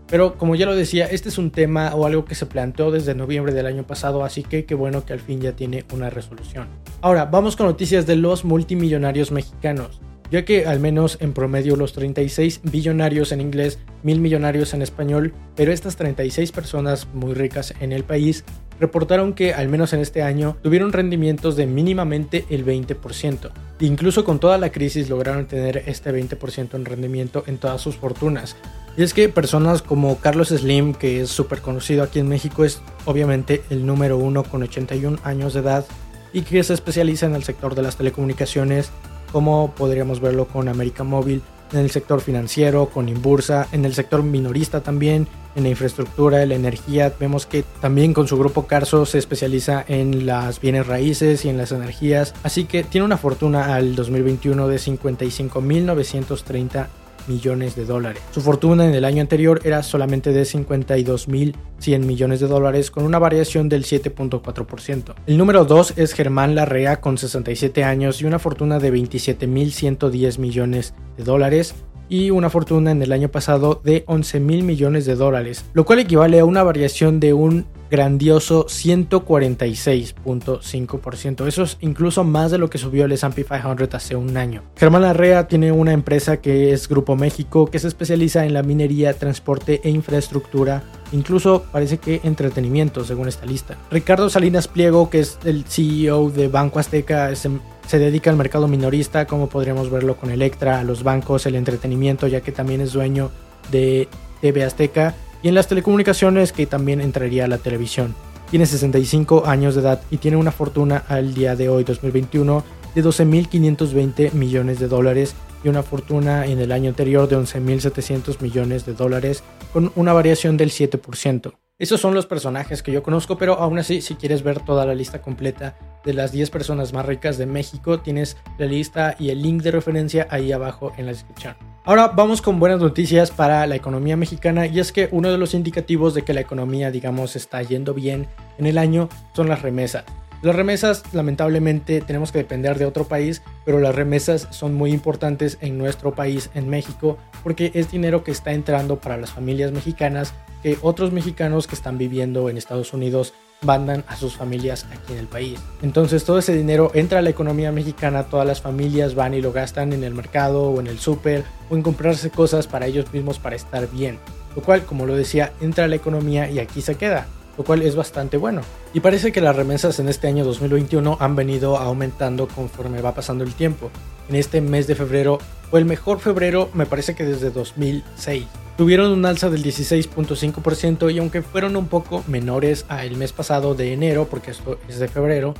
Pero 0.06 0.38
como 0.38 0.54
ya 0.54 0.66
lo 0.66 0.76
decía, 0.76 1.06
este 1.06 1.28
es 1.28 1.38
un 1.38 1.50
tema 1.50 1.92
o 1.94 2.06
algo 2.06 2.24
que 2.24 2.36
se 2.36 2.46
planteó 2.46 2.92
desde 2.92 3.16
noviembre 3.16 3.52
del 3.52 3.66
año 3.66 3.84
pasado, 3.84 4.22
así 4.22 4.44
que 4.44 4.64
qué 4.64 4.76
bueno 4.76 5.04
que 5.04 5.12
al 5.12 5.20
fin 5.20 5.40
ya 5.40 5.52
tiene 5.52 5.84
una 5.92 6.08
resolución. 6.08 6.68
Ahora, 7.00 7.24
vamos 7.24 7.56
con 7.56 7.66
noticias 7.66 8.06
de 8.06 8.14
los 8.14 8.44
multimillonarios 8.44 9.32
mexicanos 9.32 10.00
ya 10.30 10.44
que 10.44 10.66
al 10.66 10.80
menos 10.80 11.18
en 11.20 11.32
promedio 11.32 11.76
los 11.76 11.92
36 11.92 12.62
billonarios 12.64 13.30
en 13.30 13.40
inglés, 13.40 13.78
mil 14.02 14.20
millonarios 14.20 14.74
en 14.74 14.82
español, 14.82 15.32
pero 15.54 15.72
estas 15.72 15.96
36 15.96 16.50
personas 16.50 17.06
muy 17.12 17.34
ricas 17.34 17.74
en 17.80 17.92
el 17.92 18.04
país 18.04 18.44
reportaron 18.80 19.32
que 19.32 19.54
al 19.54 19.68
menos 19.68 19.92
en 19.92 20.00
este 20.00 20.22
año 20.22 20.56
tuvieron 20.62 20.92
rendimientos 20.92 21.56
de 21.56 21.66
mínimamente 21.66 22.44
el 22.50 22.64
20%. 22.64 23.50
Incluso 23.80 24.24
con 24.24 24.38
toda 24.38 24.58
la 24.58 24.72
crisis 24.72 25.08
lograron 25.08 25.46
tener 25.46 25.84
este 25.86 26.12
20% 26.12 26.74
en 26.74 26.84
rendimiento 26.84 27.44
en 27.46 27.58
todas 27.58 27.80
sus 27.80 27.96
fortunas. 27.96 28.56
Y 28.96 29.02
es 29.02 29.12
que 29.12 29.28
personas 29.28 29.82
como 29.82 30.18
Carlos 30.18 30.48
Slim, 30.48 30.94
que 30.94 31.20
es 31.20 31.30
súper 31.30 31.60
conocido 31.60 32.02
aquí 32.02 32.20
en 32.20 32.28
México, 32.28 32.64
es 32.64 32.80
obviamente 33.04 33.62
el 33.70 33.84
número 33.84 34.16
uno 34.18 34.44
con 34.44 34.62
81 34.62 35.18
años 35.24 35.54
de 35.54 35.60
edad 35.60 35.84
y 36.32 36.42
que 36.42 36.62
se 36.62 36.74
especializa 36.74 37.26
en 37.26 37.34
el 37.34 37.44
sector 37.44 37.74
de 37.74 37.82
las 37.82 37.96
telecomunicaciones 37.96 38.90
como 39.34 39.74
podríamos 39.74 40.20
verlo 40.20 40.46
con 40.46 40.68
América 40.68 41.02
Móvil, 41.02 41.42
en 41.74 41.80
el 41.80 41.90
sector 41.90 42.20
financiero, 42.20 42.86
con 42.86 43.08
Inbursa, 43.08 43.66
en 43.72 43.84
el 43.84 43.94
sector 43.94 44.22
minorista 44.22 44.82
también, 44.82 45.28
en 45.54 45.64
la 45.64 45.68
infraestructura, 45.68 46.42
en 46.42 46.48
la 46.50 46.54
energía. 46.54 47.12
Vemos 47.18 47.46
que 47.46 47.64
también 47.80 48.14
con 48.14 48.28
su 48.28 48.38
grupo 48.38 48.66
Carso 48.66 49.06
se 49.06 49.18
especializa 49.18 49.84
en 49.86 50.26
las 50.26 50.60
bienes 50.60 50.86
raíces 50.86 51.44
y 51.44 51.48
en 51.48 51.58
las 51.58 51.72
energías. 51.72 52.34
Así 52.42 52.64
que 52.64 52.84
tiene 52.84 53.04
una 53.04 53.16
fortuna 53.16 53.74
al 53.74 53.94
2021 53.94 54.68
de 54.68 54.76
55.930 54.76 56.86
millones 57.28 57.76
de 57.76 57.84
dólares. 57.84 58.22
Su 58.32 58.40
fortuna 58.40 58.86
en 58.86 58.94
el 58.94 59.04
año 59.04 59.20
anterior 59.20 59.60
era 59.64 59.82
solamente 59.82 60.32
de 60.32 60.42
52.100 60.42 61.98
millones 62.00 62.40
de 62.40 62.46
dólares 62.46 62.90
con 62.90 63.04
una 63.04 63.18
variación 63.18 63.68
del 63.68 63.84
7.4%. 63.84 65.14
El 65.26 65.38
número 65.38 65.64
2 65.64 65.94
es 65.96 66.12
Germán 66.14 66.54
Larrea 66.54 67.00
con 67.00 67.18
67 67.18 67.84
años 67.84 68.20
y 68.20 68.24
una 68.24 68.38
fortuna 68.38 68.78
de 68.78 68.92
27.110 68.92 70.38
millones 70.38 70.94
de 71.16 71.24
dólares 71.24 71.74
y 72.08 72.30
una 72.30 72.50
fortuna 72.50 72.90
en 72.90 73.02
el 73.02 73.12
año 73.12 73.30
pasado 73.30 73.80
de 73.82 74.04
11 74.06 74.40
mil 74.40 74.62
millones 74.62 75.06
de 75.06 75.14
dólares, 75.14 75.64
lo 75.72 75.84
cual 75.84 76.00
equivale 76.00 76.40
a 76.40 76.44
una 76.44 76.62
variación 76.62 77.20
de 77.20 77.32
un 77.32 77.66
grandioso 77.90 78.66
146.5%. 78.66 81.46
Eso 81.46 81.62
es 81.62 81.76
incluso 81.80 82.24
más 82.24 82.50
de 82.50 82.58
lo 82.58 82.68
que 82.70 82.78
subió 82.78 83.04
el 83.04 83.12
S&P 83.12 83.44
500 83.44 83.94
hace 83.94 84.16
un 84.16 84.36
año. 84.36 84.62
Germán 84.76 85.04
Arrea 85.04 85.46
tiene 85.48 85.72
una 85.72 85.92
empresa 85.92 86.38
que 86.38 86.72
es 86.72 86.88
Grupo 86.88 87.16
México, 87.16 87.66
que 87.66 87.78
se 87.78 87.88
especializa 87.88 88.44
en 88.44 88.52
la 88.54 88.62
minería, 88.62 89.14
transporte 89.14 89.80
e 89.84 89.90
infraestructura 89.90 90.82
incluso 91.12 91.64
parece 91.70 91.98
que 91.98 92.20
entretenimiento 92.24 93.04
según 93.04 93.28
esta 93.28 93.46
lista. 93.46 93.76
Ricardo 93.90 94.28
Salinas 94.28 94.68
Pliego, 94.68 95.10
que 95.10 95.20
es 95.20 95.38
el 95.44 95.64
CEO 95.64 96.30
de 96.30 96.48
Banco 96.48 96.78
Azteca, 96.78 97.34
se, 97.36 97.50
se, 97.86 97.98
dedica 97.98 98.30
al 98.30 98.36
mercado 98.36 98.68
minorista, 98.68 99.26
como 99.26 99.48
podríamos 99.48 99.90
verlo 99.90 100.16
con 100.16 100.30
Electra, 100.30 100.82
los 100.82 101.02
bancos, 101.02 101.46
el 101.46 101.54
entretenimiento, 101.54 102.26
ya 102.26 102.40
que 102.40 102.52
también 102.52 102.80
es 102.80 102.92
dueño 102.92 103.30
de 103.70 104.08
TV 104.40 104.64
Azteca 104.64 105.14
y 105.44 105.48
en 105.48 105.54
las 105.54 105.68
telecomunicaciones 105.68 106.52
que 106.52 106.64
también 106.64 107.02
entraría 107.02 107.46
la 107.46 107.58
televisión. 107.58 108.14
Tiene 108.50 108.64
65 108.64 109.44
años 109.46 109.74
de 109.74 109.82
edad 109.82 110.00
y 110.10 110.16
tiene 110.16 110.38
una 110.38 110.50
fortuna 110.50 111.04
al 111.06 111.34
día 111.34 111.54
de 111.54 111.68
hoy 111.68 111.84
2021 111.84 112.64
de 112.94 113.04
12.520 113.04 114.32
millones 114.32 114.80
de 114.80 114.88
dólares 114.88 115.34
y 115.62 115.68
una 115.68 115.82
fortuna 115.82 116.46
en 116.46 116.60
el 116.60 116.72
año 116.72 116.88
anterior 116.88 117.28
de 117.28 117.36
11.700 117.36 118.40
millones 118.40 118.86
de 118.86 118.94
dólares 118.94 119.44
con 119.74 119.92
una 119.96 120.14
variación 120.14 120.56
del 120.56 120.70
7%. 120.70 121.52
Esos 121.78 122.00
son 122.00 122.14
los 122.14 122.24
personajes 122.24 122.82
que 122.82 122.92
yo 122.92 123.02
conozco, 123.02 123.36
pero 123.36 123.54
aún 123.54 123.78
así, 123.78 124.00
si 124.00 124.14
quieres 124.14 124.42
ver 124.42 124.60
toda 124.60 124.86
la 124.86 124.94
lista 124.94 125.20
completa 125.20 125.76
de 126.06 126.14
las 126.14 126.32
10 126.32 126.48
personas 126.48 126.94
más 126.94 127.04
ricas 127.04 127.36
de 127.36 127.44
México, 127.44 128.00
tienes 128.00 128.38
la 128.56 128.64
lista 128.64 129.14
y 129.18 129.28
el 129.28 129.42
link 129.42 129.62
de 129.62 129.72
referencia 129.72 130.26
ahí 130.30 130.52
abajo 130.52 130.92
en 130.96 131.04
la 131.04 131.12
descripción. 131.12 131.73
Ahora 131.86 132.08
vamos 132.08 132.40
con 132.40 132.58
buenas 132.58 132.80
noticias 132.80 133.30
para 133.30 133.66
la 133.66 133.76
economía 133.76 134.16
mexicana 134.16 134.66
y 134.66 134.80
es 134.80 134.90
que 134.90 135.10
uno 135.12 135.30
de 135.30 135.36
los 135.36 135.52
indicativos 135.52 136.14
de 136.14 136.22
que 136.22 136.32
la 136.32 136.40
economía, 136.40 136.90
digamos, 136.90 137.36
está 137.36 137.60
yendo 137.60 137.92
bien 137.92 138.26
en 138.56 138.64
el 138.64 138.78
año 138.78 139.10
son 139.34 139.50
las 139.50 139.60
remesas. 139.60 140.04
Las 140.40 140.56
remesas, 140.56 141.02
lamentablemente, 141.12 142.00
tenemos 142.00 142.32
que 142.32 142.38
depender 142.38 142.78
de 142.78 142.86
otro 142.86 143.04
país, 143.04 143.42
pero 143.66 143.80
las 143.80 143.94
remesas 143.94 144.48
son 144.50 144.72
muy 144.72 144.92
importantes 144.92 145.58
en 145.60 145.76
nuestro 145.76 146.14
país, 146.14 146.48
en 146.54 146.70
México, 146.70 147.18
porque 147.42 147.70
es 147.74 147.90
dinero 147.90 148.24
que 148.24 148.30
está 148.30 148.52
entrando 148.52 148.98
para 148.98 149.18
las 149.18 149.32
familias 149.32 149.70
mexicanas 149.70 150.32
que 150.62 150.78
otros 150.80 151.12
mexicanos 151.12 151.66
que 151.66 151.74
están 151.74 151.98
viviendo 151.98 152.48
en 152.48 152.56
Estados 152.56 152.94
Unidos 152.94 153.34
mandan 153.64 154.04
a 154.08 154.16
sus 154.16 154.36
familias 154.36 154.86
aquí 154.92 155.12
en 155.12 155.18
el 155.18 155.26
país. 155.26 155.58
Entonces 155.82 156.24
todo 156.24 156.38
ese 156.38 156.54
dinero 156.54 156.90
entra 156.94 157.18
a 157.18 157.22
la 157.22 157.30
economía 157.30 157.72
mexicana, 157.72 158.24
todas 158.24 158.46
las 158.46 158.60
familias 158.60 159.14
van 159.14 159.34
y 159.34 159.40
lo 159.40 159.52
gastan 159.52 159.92
en 159.92 160.04
el 160.04 160.14
mercado 160.14 160.70
o 160.70 160.80
en 160.80 160.86
el 160.86 160.98
súper 160.98 161.44
o 161.70 161.76
en 161.76 161.82
comprarse 161.82 162.30
cosas 162.30 162.66
para 162.66 162.86
ellos 162.86 163.12
mismos 163.12 163.38
para 163.38 163.56
estar 163.56 163.90
bien. 163.90 164.18
Lo 164.54 164.62
cual, 164.62 164.84
como 164.84 165.06
lo 165.06 165.16
decía, 165.16 165.52
entra 165.60 165.84
a 165.84 165.88
la 165.88 165.96
economía 165.96 166.48
y 166.48 166.60
aquí 166.60 166.80
se 166.80 166.94
queda, 166.94 167.26
lo 167.58 167.64
cual 167.64 167.82
es 167.82 167.96
bastante 167.96 168.36
bueno. 168.36 168.60
Y 168.92 169.00
parece 169.00 169.32
que 169.32 169.40
las 169.40 169.56
remesas 169.56 169.98
en 169.98 170.08
este 170.08 170.28
año 170.28 170.44
2021 170.44 171.16
han 171.18 171.34
venido 171.34 171.76
aumentando 171.76 172.46
conforme 172.46 173.02
va 173.02 173.14
pasando 173.14 173.42
el 173.42 173.54
tiempo. 173.54 173.90
En 174.28 174.36
este 174.36 174.60
mes 174.60 174.86
de 174.86 174.94
febrero 174.94 175.38
fue 175.70 175.80
el 175.80 175.86
mejor 175.86 176.20
febrero, 176.20 176.70
me 176.72 176.86
parece 176.86 177.14
que 177.14 177.24
desde 177.24 177.50
2006 177.50 178.46
tuvieron 178.76 179.12
un 179.12 179.24
alza 179.24 179.50
del 179.50 179.62
16.5% 179.62 181.12
y 181.12 181.18
aunque 181.18 181.42
fueron 181.42 181.76
un 181.76 181.88
poco 181.88 182.24
menores 182.26 182.84
al 182.88 183.16
mes 183.16 183.32
pasado 183.32 183.74
de 183.74 183.92
enero, 183.92 184.26
porque 184.28 184.50
esto 184.50 184.78
es 184.88 184.98
de 184.98 185.08
febrero, 185.08 185.54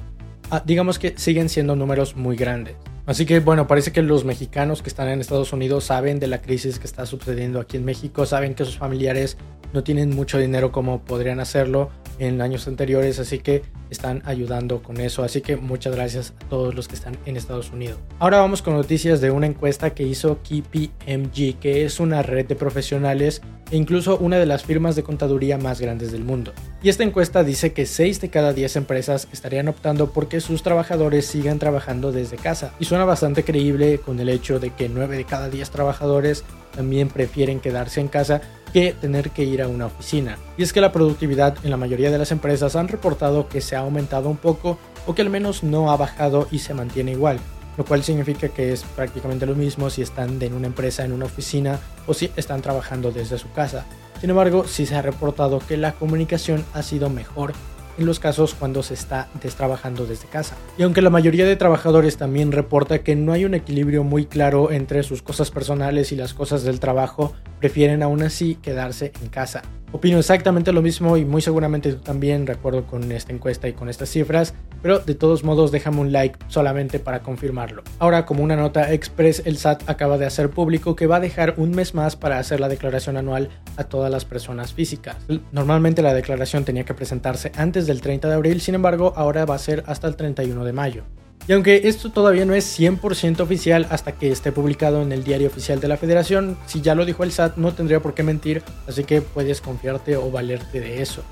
ah, 0.51 0.63
digamos 0.65 0.99
que 0.99 1.15
siguen 1.17 1.49
siendo 1.49 1.77
números 1.77 2.17
muy 2.17 2.37
grandes. 2.37 2.77
Así 3.07 3.27
que 3.27 3.41
bueno, 3.41 3.67
parece 3.67 3.93
que 3.93 4.03
los 4.03 4.25
mexicanos 4.25 4.81
que 4.81 4.89
están 4.89 5.09
en 5.09 5.21
Estados 5.21 5.53
Unidos 5.53 5.85
saben 5.85 6.19
de 6.19 6.27
la 6.27 6.41
crisis 6.41 6.79
que 6.79 6.87
está 6.87 7.05
sucediendo 7.05 7.61
aquí 7.61 7.77
en 7.77 7.85
México, 7.85 8.25
saben 8.25 8.55
que 8.55 8.65
sus 8.65 8.79
familiares 8.79 9.37
no 9.75 9.85
tienen 9.85 10.11
mucho 10.11 10.39
dinero 10.39 10.73
como 10.73 11.03
podrían 11.03 11.41
hacerlo 11.41 11.91
en 12.19 12.41
años 12.41 12.69
anteriores, 12.69 13.19
así 13.19 13.39
que 13.39 13.63
están 13.91 14.23
ayudando 14.25 14.83
con 14.83 15.01
eso. 15.01 15.23
Así 15.23 15.41
que 15.41 15.57
muchas 15.57 15.95
gracias 15.95 16.35
a 16.45 16.49
todos 16.49 16.75
los 16.75 16.89
que 16.89 16.95
están 16.95 17.17
en 17.27 17.37
Estados 17.37 17.71
Unidos. 17.71 17.99
Ahora 18.19 18.39
vamos 18.39 18.63
con 18.63 18.75
noticias 18.75 19.21
de 19.21 19.31
una 19.31 19.47
encuesta 19.47 19.91
que 19.91 20.05
hizo 20.05 20.39
KPMG, 20.39 21.59
que 21.61 21.85
es 21.85 22.01
una 22.01 22.23
red 22.23 22.47
de 22.47 22.57
profesionales 22.57 23.43
e 23.71 23.77
incluso 23.77 24.19
una 24.19 24.39
de 24.39 24.47
las 24.47 24.65
firmas 24.65 24.95
de 24.97 25.03
contaduría 25.03 25.59
más 25.59 25.81
grandes 25.81 26.13
del 26.13 26.25
mundo. 26.25 26.53
Y 26.83 26.89
esta 26.89 27.03
encuesta 27.03 27.45
dice 27.45 27.73
que 27.73 27.87
6 27.87 28.21
de 28.21 28.29
cada 28.29 28.53
10 28.53 28.77
empresas 28.77 29.29
estarían 29.33 29.69
optando 29.69 30.13
porque 30.13 30.41
sus 30.41 30.63
trabajadores 30.63 31.27
sigan 31.27 31.59
trabajando 31.59 32.13
desde 32.13 32.37
casa. 32.37 32.75
Y 32.79 32.85
suena 32.85 33.05
bastante 33.05 33.43
creíble 33.45 33.99
con 33.99 34.21
el 34.21 34.29
hecho 34.29 34.61
de 34.61 34.71
que 34.71 34.89
9 34.89 35.17
de 35.17 35.25
cada 35.25 35.49
10 35.49 35.71
trabajadores 35.71 36.45
también 36.75 37.09
prefieren 37.09 37.61
quedarse 37.61 38.01
en 38.01 38.09
casa 38.09 38.43
que 38.75 38.93
tener 38.93 39.31
que 39.31 39.45
ir 39.45 39.63
a 39.63 39.69
una 39.69 39.87
oficina. 39.87 40.37
Y 40.59 40.65
es 40.65 40.73
que 40.73 40.81
la 40.81 40.91
productividad 40.91 41.57
en 41.63 41.71
la 41.71 41.77
mayoría 41.77 42.11
de 42.11 42.19
las 42.19 42.33
empresas 42.33 42.75
han 42.75 42.89
reportado 42.89 43.49
que 43.49 43.61
se 43.61 43.77
ha 43.77 43.79
aumentado 43.79 44.29
un 44.29 44.37
poco 44.37 44.79
o 45.07 45.15
que 45.15 45.23
al 45.23 45.31
menos 45.31 45.63
no 45.63 45.93
ha 45.93 45.97
bajado 45.97 46.49
y 46.51 46.59
se 46.59 46.75
mantiene 46.75 47.13
igual, 47.13 47.39
lo 47.79 47.85
cual 47.85 48.03
significa 48.03 48.49
que 48.49 48.73
es 48.73 48.83
prácticamente 48.83 49.47
lo 49.47 49.55
mismo 49.55 49.91
si 49.91 50.03
están 50.03 50.43
en 50.43 50.55
una 50.55 50.67
empresa, 50.67 51.05
en 51.05 51.13
una 51.13 51.27
oficina 51.27 51.79
o 52.09 52.15
si 52.15 52.33
están 52.35 52.63
trabajando 52.63 53.13
desde 53.13 53.39
su 53.39 53.49
casa. 53.53 53.87
Sin 54.21 54.31
embargo, 54.31 54.65
sí 54.67 54.87
se 54.87 54.97
ha 54.97 55.03
reportado 55.03 55.61
que 55.61 55.77
la 55.77 55.93
comunicación 55.93 56.65
ha 56.75 56.83
sido 56.83 57.11
mejor 57.11 57.53
en 57.99 58.07
los 58.07 58.21
casos 58.21 58.55
cuando 58.55 58.83
se 58.83 58.95
está 58.95 59.29
destrabajando 59.43 60.07
desde 60.07 60.27
casa. 60.27 60.57
Y 60.79 60.83
aunque 60.83 61.03
la 61.03 61.11
mayoría 61.11 61.47
de 61.47 61.57
trabajadores 61.57 62.17
también 62.17 62.53
reporta 62.53 63.03
que 63.03 63.17
no 63.17 63.33
hay 63.33 63.45
un 63.45 63.55
equilibrio 63.55 64.05
muy 64.05 64.27
claro 64.27 64.71
entre 64.71 65.03
sus 65.03 65.23
cosas 65.23 65.51
personales 65.51 66.13
y 66.13 66.17
las 66.17 66.35
cosas 66.35 66.65
del 66.65 66.81
trabajo, 66.81 67.33
prefieren 67.61 68.03
aún 68.03 68.23
así 68.23 68.57
quedarse 68.57 69.13
en 69.23 69.29
casa. 69.29 69.63
Opino 69.95 70.19
exactamente 70.19 70.73
lo 70.73 70.83
mismo 70.83 71.17
y 71.17 71.25
muy 71.25 71.41
seguramente 71.41 71.93
tú 71.93 72.01
también, 72.01 72.49
recuerdo 72.49 72.85
con 72.85 73.13
esta 73.13 73.33
encuesta 73.33 73.69
y 73.69 73.75
con 73.75 73.89
estas 73.89 74.09
cifras, 74.09 74.53
pero 74.83 74.99
de 74.99 75.15
todos 75.15 75.45
modos 75.45 75.71
déjame 75.71 76.01
un 76.01 76.11
like 76.11 76.37
solamente 76.49 76.99
para 76.99 77.21
confirmarlo. 77.21 77.85
Ahora, 78.01 78.27
como 78.27 78.43
una 78.43 78.57
nota 78.57 78.93
express, 78.93 79.43
el 79.47 79.57
SAT 79.57 79.89
acaba 79.89 80.19
de 80.19 80.27
hacer 80.27 80.51
público 80.51 80.97
que 80.97 81.07
va 81.07 81.19
a 81.19 81.21
dejar 81.21 81.55
un 81.59 81.71
mes 81.71 81.95
más 81.95 82.17
para 82.17 82.41
hacer 82.41 82.59
la 82.59 82.69
declaración 82.69 83.17
anual 83.17 83.51
a 83.77 83.85
todas 83.85 84.11
las 84.11 84.25
personas 84.25 84.75
físicas. 84.75 85.15
Normalmente 85.53 86.03
la 86.03 86.13
declaración 86.13 86.65
tenía 86.65 86.83
que 86.83 86.95
presentarse 86.95 87.53
antes 87.55 87.87
del 87.87 88.01
30 88.01 88.27
de 88.27 88.35
abril, 88.35 88.61
sin 88.61 88.75
embargo 88.75 89.13
ahora 89.15 89.45
va 89.45 89.55
a 89.55 89.59
ser 89.59 89.85
hasta 89.87 90.09
el 90.09 90.17
31 90.17 90.65
de 90.65 90.73
mayo. 90.73 91.05
Y 91.47 91.53
aunque 91.53 91.83
esto 91.85 92.11
todavía 92.11 92.47
no 92.47 92.55
es 92.55 92.79
100% 92.79 93.41
oficial 93.41 93.87
hasta 93.91 94.13
que 94.13 94.31
esté 94.31 94.51
publicado 94.51 95.03
en 95.03 95.13
el 95.13 95.25
diario 95.25 95.49
oficial 95.49 95.79
de 95.79 95.89
la 95.89 95.99
federación, 95.99 96.57
si 96.67 96.81
ya 96.81 96.95
lo 96.95 97.05
dijo 97.05 97.23
el 97.23 97.33
SAT 97.33 97.57
no 97.59 97.75
tendría 97.75 98.01
por 98.01 98.15
qué 98.15 98.23
mentir, 98.23 98.63
así 98.89 99.05
que 99.05 99.21
puedes 99.21 99.61
confiarte 99.61 100.17
o 100.17 100.31
valerte 100.31 100.81
de 100.81 101.03
eso. 101.03 101.23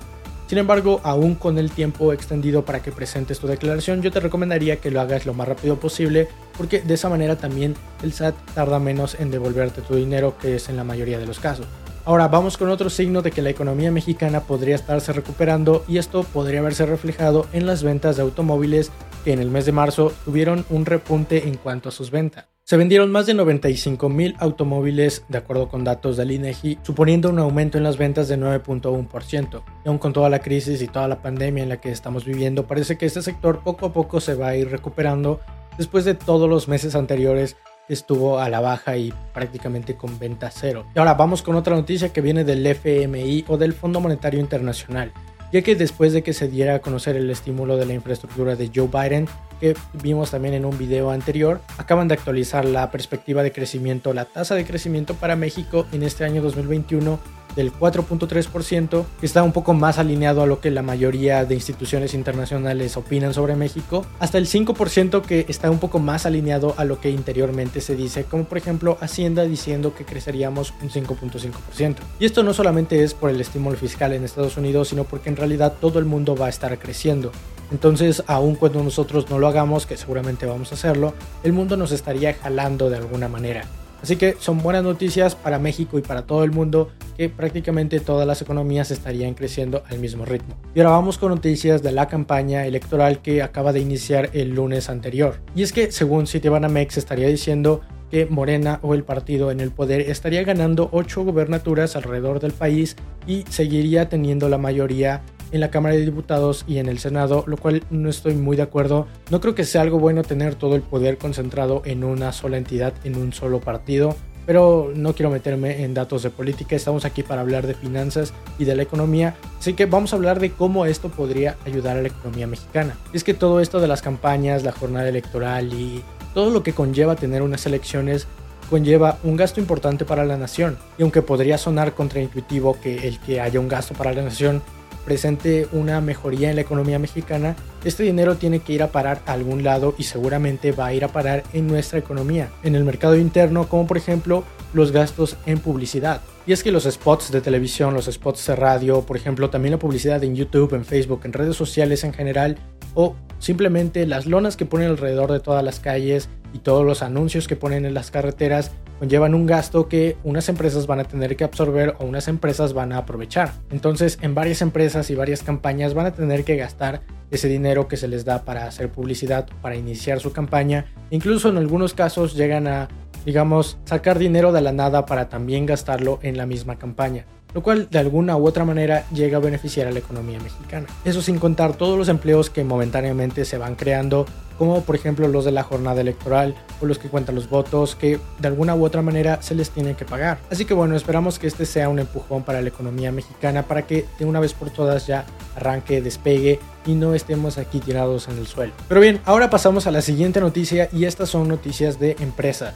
Sin 0.48 0.58
embargo, 0.58 1.00
aún 1.02 1.34
con 1.34 1.56
el 1.56 1.70
tiempo 1.70 2.12
extendido 2.12 2.62
para 2.62 2.82
que 2.82 2.92
presentes 2.92 3.38
tu 3.38 3.46
declaración, 3.46 4.02
yo 4.02 4.10
te 4.10 4.20
recomendaría 4.20 4.76
que 4.76 4.90
lo 4.90 5.00
hagas 5.00 5.24
lo 5.24 5.32
más 5.32 5.48
rápido 5.48 5.80
posible, 5.80 6.28
porque 6.58 6.82
de 6.82 6.92
esa 6.92 7.08
manera 7.08 7.36
también 7.36 7.74
el 8.02 8.12
SAT 8.12 8.34
tarda 8.54 8.78
menos 8.78 9.16
en 9.18 9.30
devolverte 9.30 9.80
tu 9.80 9.94
dinero, 9.94 10.36
que 10.38 10.56
es 10.56 10.68
en 10.68 10.76
la 10.76 10.84
mayoría 10.84 11.18
de 11.18 11.26
los 11.26 11.40
casos. 11.40 11.64
Ahora 12.04 12.28
vamos 12.28 12.58
con 12.58 12.68
otro 12.68 12.90
signo 12.90 13.22
de 13.22 13.30
que 13.30 13.40
la 13.40 13.48
economía 13.48 13.90
mexicana 13.90 14.40
podría 14.40 14.74
estarse 14.74 15.12
recuperando 15.14 15.84
y 15.88 15.96
esto 15.96 16.22
podría 16.24 16.60
verse 16.60 16.84
reflejado 16.84 17.46
en 17.54 17.64
las 17.64 17.82
ventas 17.82 18.16
de 18.16 18.22
automóviles 18.22 18.90
en 19.26 19.38
el 19.38 19.50
mes 19.50 19.66
de 19.66 19.72
marzo 19.72 20.12
tuvieron 20.24 20.64
un 20.70 20.86
repunte 20.86 21.46
en 21.46 21.56
cuanto 21.56 21.88
a 21.88 21.92
sus 21.92 22.10
ventas. 22.10 22.46
Se 22.64 22.76
vendieron 22.76 23.10
más 23.10 23.26
de 23.26 23.34
95 23.34 24.08
mil 24.08 24.36
automóviles 24.38 25.24
de 25.28 25.38
acuerdo 25.38 25.68
con 25.68 25.82
datos 25.82 26.16
del 26.16 26.30
INEGI, 26.30 26.78
suponiendo 26.82 27.28
un 27.28 27.40
aumento 27.40 27.76
en 27.76 27.84
las 27.84 27.98
ventas 27.98 28.28
de 28.28 28.38
9.1%. 28.38 29.62
Y 29.84 29.88
aún 29.88 29.98
con 29.98 30.12
toda 30.12 30.30
la 30.30 30.38
crisis 30.38 30.80
y 30.80 30.86
toda 30.86 31.08
la 31.08 31.20
pandemia 31.20 31.64
en 31.64 31.68
la 31.68 31.80
que 31.80 31.90
estamos 31.90 32.24
viviendo, 32.24 32.66
parece 32.66 32.96
que 32.96 33.06
este 33.06 33.20
sector 33.20 33.62
poco 33.62 33.86
a 33.86 33.92
poco 33.92 34.20
se 34.20 34.34
va 34.34 34.48
a 34.48 34.56
ir 34.56 34.70
recuperando 34.70 35.40
después 35.76 36.04
de 36.04 36.14
todos 36.14 36.48
los 36.48 36.68
meses 36.68 36.94
anteriores 36.94 37.56
estuvo 37.88 38.38
a 38.38 38.48
la 38.48 38.60
baja 38.60 38.96
y 38.96 39.12
prácticamente 39.34 39.96
con 39.96 40.18
venta 40.18 40.50
cero. 40.50 40.86
Y 40.94 40.98
ahora 40.98 41.14
vamos 41.14 41.42
con 41.42 41.56
otra 41.56 41.74
noticia 41.74 42.12
que 42.12 42.20
viene 42.20 42.44
del 42.44 42.66
FMI 42.66 43.44
o 43.48 43.56
del 43.56 43.72
Fondo 43.72 44.00
Monetario 44.00 44.40
Internacional, 44.40 45.12
ya 45.52 45.62
que 45.62 45.76
después 45.76 46.12
de 46.12 46.22
que 46.22 46.32
se 46.32 46.48
diera 46.48 46.76
a 46.76 46.78
conocer 46.80 47.14
el 47.16 47.30
estímulo 47.30 47.76
de 47.76 47.86
la 47.86 47.92
infraestructura 47.92 48.56
de 48.56 48.70
Joe 48.74 48.88
Biden, 48.88 49.28
que 49.60 49.76
vimos 50.02 50.30
también 50.30 50.54
en 50.54 50.64
un 50.64 50.76
video 50.78 51.10
anterior, 51.10 51.60
acaban 51.78 52.08
de 52.08 52.14
actualizar 52.14 52.64
la 52.64 52.90
perspectiva 52.90 53.42
de 53.42 53.52
crecimiento, 53.52 54.14
la 54.14 54.24
tasa 54.24 54.54
de 54.54 54.64
crecimiento 54.64 55.14
para 55.14 55.36
México 55.36 55.86
en 55.92 56.02
este 56.02 56.24
año 56.24 56.42
2021 56.42 57.18
del 57.56 57.72
4.3%, 57.72 59.04
que 59.20 59.26
está 59.26 59.42
un 59.42 59.52
poco 59.52 59.74
más 59.74 59.98
alineado 59.98 60.42
a 60.42 60.46
lo 60.46 60.60
que 60.60 60.70
la 60.70 60.82
mayoría 60.82 61.44
de 61.44 61.54
instituciones 61.54 62.14
internacionales 62.14 62.96
opinan 62.96 63.34
sobre 63.34 63.56
México, 63.56 64.04
hasta 64.18 64.38
el 64.38 64.46
5% 64.46 65.22
que 65.22 65.46
está 65.48 65.70
un 65.70 65.78
poco 65.78 65.98
más 65.98 66.26
alineado 66.26 66.74
a 66.76 66.84
lo 66.84 67.00
que 67.00 67.10
interiormente 67.10 67.80
se 67.80 67.96
dice, 67.96 68.24
como 68.24 68.44
por 68.44 68.58
ejemplo 68.58 68.98
Hacienda 69.00 69.44
diciendo 69.44 69.94
que 69.94 70.04
creceríamos 70.04 70.74
un 70.82 70.90
5.5%. 70.90 71.96
Y 72.18 72.24
esto 72.24 72.42
no 72.42 72.54
solamente 72.54 73.02
es 73.02 73.14
por 73.14 73.30
el 73.30 73.40
estímulo 73.40 73.76
fiscal 73.76 74.12
en 74.12 74.24
Estados 74.24 74.56
Unidos, 74.56 74.88
sino 74.88 75.04
porque 75.04 75.28
en 75.28 75.36
realidad 75.36 75.74
todo 75.80 75.98
el 75.98 76.04
mundo 76.04 76.36
va 76.36 76.46
a 76.46 76.50
estar 76.50 76.78
creciendo. 76.78 77.32
Entonces, 77.70 78.22
aun 78.26 78.54
cuando 78.54 78.82
nosotros 78.82 79.30
no 79.30 79.38
lo 79.38 79.48
hagamos, 79.48 79.86
que 79.86 79.96
seguramente 79.96 80.44
vamos 80.44 80.72
a 80.72 80.74
hacerlo, 80.74 81.14
el 81.42 81.52
mundo 81.52 81.76
nos 81.76 81.90
estaría 81.90 82.34
jalando 82.34 82.90
de 82.90 82.96
alguna 82.96 83.28
manera. 83.28 83.64
Así 84.02 84.16
que 84.16 84.34
son 84.40 84.58
buenas 84.58 84.82
noticias 84.82 85.36
para 85.36 85.60
México 85.60 85.96
y 85.96 86.02
para 86.02 86.22
todo 86.22 86.42
el 86.42 86.50
mundo 86.50 86.90
que 87.16 87.28
prácticamente 87.28 88.00
todas 88.00 88.26
las 88.26 88.42
economías 88.42 88.90
estarían 88.90 89.34
creciendo 89.34 89.84
al 89.88 90.00
mismo 90.00 90.24
ritmo. 90.24 90.56
Y 90.74 90.80
ahora 90.80 90.90
vamos 90.90 91.18
con 91.18 91.30
noticias 91.30 91.82
de 91.82 91.92
la 91.92 92.08
campaña 92.08 92.66
electoral 92.66 93.22
que 93.22 93.42
acaba 93.42 93.72
de 93.72 93.80
iniciar 93.80 94.30
el 94.32 94.50
lunes 94.50 94.88
anterior. 94.88 95.36
Y 95.54 95.62
es 95.62 95.72
que 95.72 95.92
según 95.92 96.26
Citibanamex 96.26 96.98
estaría 96.98 97.28
diciendo 97.28 97.80
que 98.10 98.26
Morena 98.26 98.78
o 98.82 98.92
el 98.92 99.04
partido 99.04 99.50
en 99.50 99.60
el 99.60 99.70
poder 99.70 100.02
estaría 100.02 100.42
ganando 100.44 100.90
8 100.92 101.24
gobernaturas 101.24 101.96
alrededor 101.96 102.40
del 102.40 102.52
país 102.52 102.94
y 103.26 103.44
seguiría 103.48 104.10
teniendo 104.10 104.50
la 104.50 104.58
mayoría 104.58 105.22
en 105.52 105.60
la 105.60 105.70
Cámara 105.70 105.94
de 105.94 106.04
Diputados 106.04 106.64
y 106.66 106.78
en 106.78 106.88
el 106.88 106.98
Senado, 106.98 107.44
lo 107.46 107.56
cual 107.56 107.84
no 107.90 108.10
estoy 108.10 108.34
muy 108.34 108.56
de 108.56 108.62
acuerdo. 108.62 109.06
No 109.30 109.40
creo 109.40 109.54
que 109.54 109.64
sea 109.64 109.82
algo 109.82 109.98
bueno 109.98 110.22
tener 110.22 110.54
todo 110.54 110.74
el 110.74 110.82
poder 110.82 111.18
concentrado 111.18 111.82
en 111.84 112.02
una 112.02 112.32
sola 112.32 112.56
entidad, 112.56 112.94
en 113.04 113.16
un 113.16 113.32
solo 113.32 113.60
partido. 113.60 114.16
Pero 114.44 114.90
no 114.96 115.14
quiero 115.14 115.30
meterme 115.30 115.84
en 115.84 115.94
datos 115.94 116.24
de 116.24 116.30
política, 116.30 116.74
estamos 116.74 117.04
aquí 117.04 117.22
para 117.22 117.42
hablar 117.42 117.66
de 117.66 117.74
finanzas 117.74 118.34
y 118.58 118.64
de 118.64 118.74
la 118.74 118.82
economía, 118.82 119.36
así 119.60 119.74
que 119.74 119.86
vamos 119.86 120.12
a 120.12 120.16
hablar 120.16 120.40
de 120.40 120.50
cómo 120.50 120.84
esto 120.84 121.10
podría 121.10 121.56
ayudar 121.64 121.96
a 121.96 122.02
la 122.02 122.08
economía 122.08 122.48
mexicana. 122.48 122.96
Es 123.12 123.22
que 123.22 123.34
todo 123.34 123.60
esto 123.60 123.78
de 123.78 123.86
las 123.86 124.02
campañas, 124.02 124.64
la 124.64 124.72
jornada 124.72 125.08
electoral 125.08 125.72
y 125.72 126.02
todo 126.34 126.50
lo 126.50 126.64
que 126.64 126.72
conlleva 126.72 127.14
tener 127.14 127.42
unas 127.42 127.66
elecciones 127.66 128.26
conlleva 128.68 129.18
un 129.22 129.36
gasto 129.36 129.60
importante 129.60 130.04
para 130.04 130.24
la 130.24 130.38
nación. 130.38 130.78
Y 130.98 131.02
aunque 131.02 131.22
podría 131.22 131.58
sonar 131.58 131.94
contraintuitivo 131.94 132.80
que 132.80 133.06
el 133.06 133.20
que 133.20 133.40
haya 133.40 133.60
un 133.60 133.68
gasto 133.68 133.94
para 133.94 134.12
la 134.12 134.22
nación 134.22 134.62
presente 135.04 135.68
una 135.72 136.00
mejoría 136.00 136.50
en 136.50 136.56
la 136.56 136.62
economía 136.62 136.98
mexicana, 136.98 137.56
este 137.84 138.02
dinero 138.04 138.36
tiene 138.36 138.60
que 138.60 138.72
ir 138.72 138.82
a 138.82 138.92
parar 138.92 139.20
a 139.26 139.32
algún 139.32 139.64
lado 139.64 139.94
y 139.98 140.04
seguramente 140.04 140.72
va 140.72 140.86
a 140.86 140.94
ir 140.94 141.04
a 141.04 141.08
parar 141.08 141.42
en 141.52 141.66
nuestra 141.66 141.98
economía, 141.98 142.50
en 142.62 142.74
el 142.74 142.84
mercado 142.84 143.16
interno, 143.16 143.68
como 143.68 143.86
por 143.86 143.96
ejemplo 143.96 144.44
los 144.72 144.92
gastos 144.92 145.36
en 145.46 145.58
publicidad. 145.58 146.20
Y 146.46 146.52
es 146.52 146.62
que 146.62 146.72
los 146.72 146.84
spots 146.84 147.30
de 147.30 147.40
televisión, 147.40 147.94
los 147.94 148.06
spots 148.06 148.46
de 148.46 148.56
radio, 148.56 149.02
por 149.02 149.16
ejemplo, 149.16 149.50
también 149.50 149.72
la 149.72 149.78
publicidad 149.78 150.22
en 150.24 150.34
YouTube, 150.34 150.74
en 150.74 150.84
Facebook, 150.84 151.20
en 151.24 151.32
redes 151.32 151.56
sociales 151.56 152.02
en 152.02 152.12
general, 152.12 152.58
o 152.94 153.14
simplemente 153.38 154.06
las 154.06 154.26
lonas 154.26 154.56
que 154.56 154.66
ponen 154.66 154.88
alrededor 154.88 155.30
de 155.30 155.40
todas 155.40 155.64
las 155.64 155.78
calles 155.80 156.28
y 156.52 156.58
todos 156.58 156.84
los 156.84 157.02
anuncios 157.02 157.48
que 157.48 157.56
ponen 157.56 157.86
en 157.86 157.94
las 157.94 158.10
carreteras 158.10 158.72
conllevan 159.02 159.34
un 159.34 159.46
gasto 159.46 159.88
que 159.88 160.16
unas 160.22 160.48
empresas 160.48 160.86
van 160.86 161.00
a 161.00 161.04
tener 161.04 161.34
que 161.34 161.42
absorber 161.42 161.96
o 161.98 162.04
unas 162.04 162.28
empresas 162.28 162.72
van 162.72 162.92
a 162.92 162.98
aprovechar. 162.98 163.50
Entonces, 163.72 164.16
en 164.22 164.32
varias 164.36 164.62
empresas 164.62 165.10
y 165.10 165.16
varias 165.16 165.42
campañas 165.42 165.92
van 165.92 166.06
a 166.06 166.12
tener 166.12 166.44
que 166.44 166.54
gastar 166.54 167.00
ese 167.32 167.48
dinero 167.48 167.88
que 167.88 167.96
se 167.96 168.06
les 168.06 168.24
da 168.24 168.44
para 168.44 168.64
hacer 168.64 168.92
publicidad, 168.92 169.48
para 169.60 169.74
iniciar 169.74 170.20
su 170.20 170.32
campaña. 170.32 170.86
Incluso 171.10 171.48
en 171.48 171.56
algunos 171.56 171.94
casos 171.94 172.36
llegan 172.36 172.68
a, 172.68 172.86
digamos, 173.26 173.76
sacar 173.86 174.20
dinero 174.20 174.52
de 174.52 174.60
la 174.60 174.70
nada 174.70 175.04
para 175.04 175.28
también 175.28 175.66
gastarlo 175.66 176.20
en 176.22 176.36
la 176.36 176.46
misma 176.46 176.78
campaña 176.78 177.26
lo 177.54 177.62
cual 177.62 177.88
de 177.90 177.98
alguna 177.98 178.36
u 178.36 178.46
otra 178.46 178.64
manera 178.64 179.04
llega 179.12 179.36
a 179.36 179.40
beneficiar 179.40 179.86
a 179.86 179.90
la 179.90 179.98
economía 179.98 180.38
mexicana. 180.40 180.86
Eso 181.04 181.20
sin 181.22 181.38
contar 181.38 181.76
todos 181.76 181.98
los 181.98 182.08
empleos 182.08 182.50
que 182.50 182.64
momentáneamente 182.64 183.44
se 183.44 183.58
van 183.58 183.74
creando, 183.74 184.26
como 184.58 184.82
por 184.82 184.96
ejemplo 184.96 185.28
los 185.28 185.44
de 185.44 185.52
la 185.52 185.62
jornada 185.62 186.00
electoral 186.00 186.54
o 186.80 186.86
los 186.86 186.98
que 186.98 187.08
cuentan 187.08 187.34
los 187.34 187.48
votos, 187.48 187.94
que 187.94 188.18
de 188.38 188.48
alguna 188.48 188.74
u 188.74 188.84
otra 188.84 189.02
manera 189.02 189.40
se 189.42 189.54
les 189.54 189.70
tiene 189.70 189.94
que 189.94 190.04
pagar. 190.04 190.38
Así 190.50 190.64
que 190.64 190.74
bueno, 190.74 190.96
esperamos 190.96 191.38
que 191.38 191.46
este 191.46 191.66
sea 191.66 191.88
un 191.88 191.98
empujón 191.98 192.42
para 192.42 192.60
la 192.62 192.68
economía 192.68 193.12
mexicana 193.12 193.62
para 193.62 193.86
que 193.86 194.06
de 194.18 194.24
una 194.24 194.40
vez 194.40 194.54
por 194.54 194.70
todas 194.70 195.06
ya 195.06 195.24
arranque, 195.56 196.00
despegue 196.00 196.58
y 196.86 196.94
no 196.94 197.14
estemos 197.14 197.58
aquí 197.58 197.80
tirados 197.80 198.28
en 198.28 198.38
el 198.38 198.46
suelo. 198.46 198.72
Pero 198.88 199.00
bien, 199.00 199.20
ahora 199.24 199.50
pasamos 199.50 199.86
a 199.86 199.90
la 199.90 200.02
siguiente 200.02 200.40
noticia 200.40 200.88
y 200.92 201.04
estas 201.04 201.28
son 201.28 201.48
noticias 201.48 201.98
de 201.98 202.16
empresa. 202.20 202.74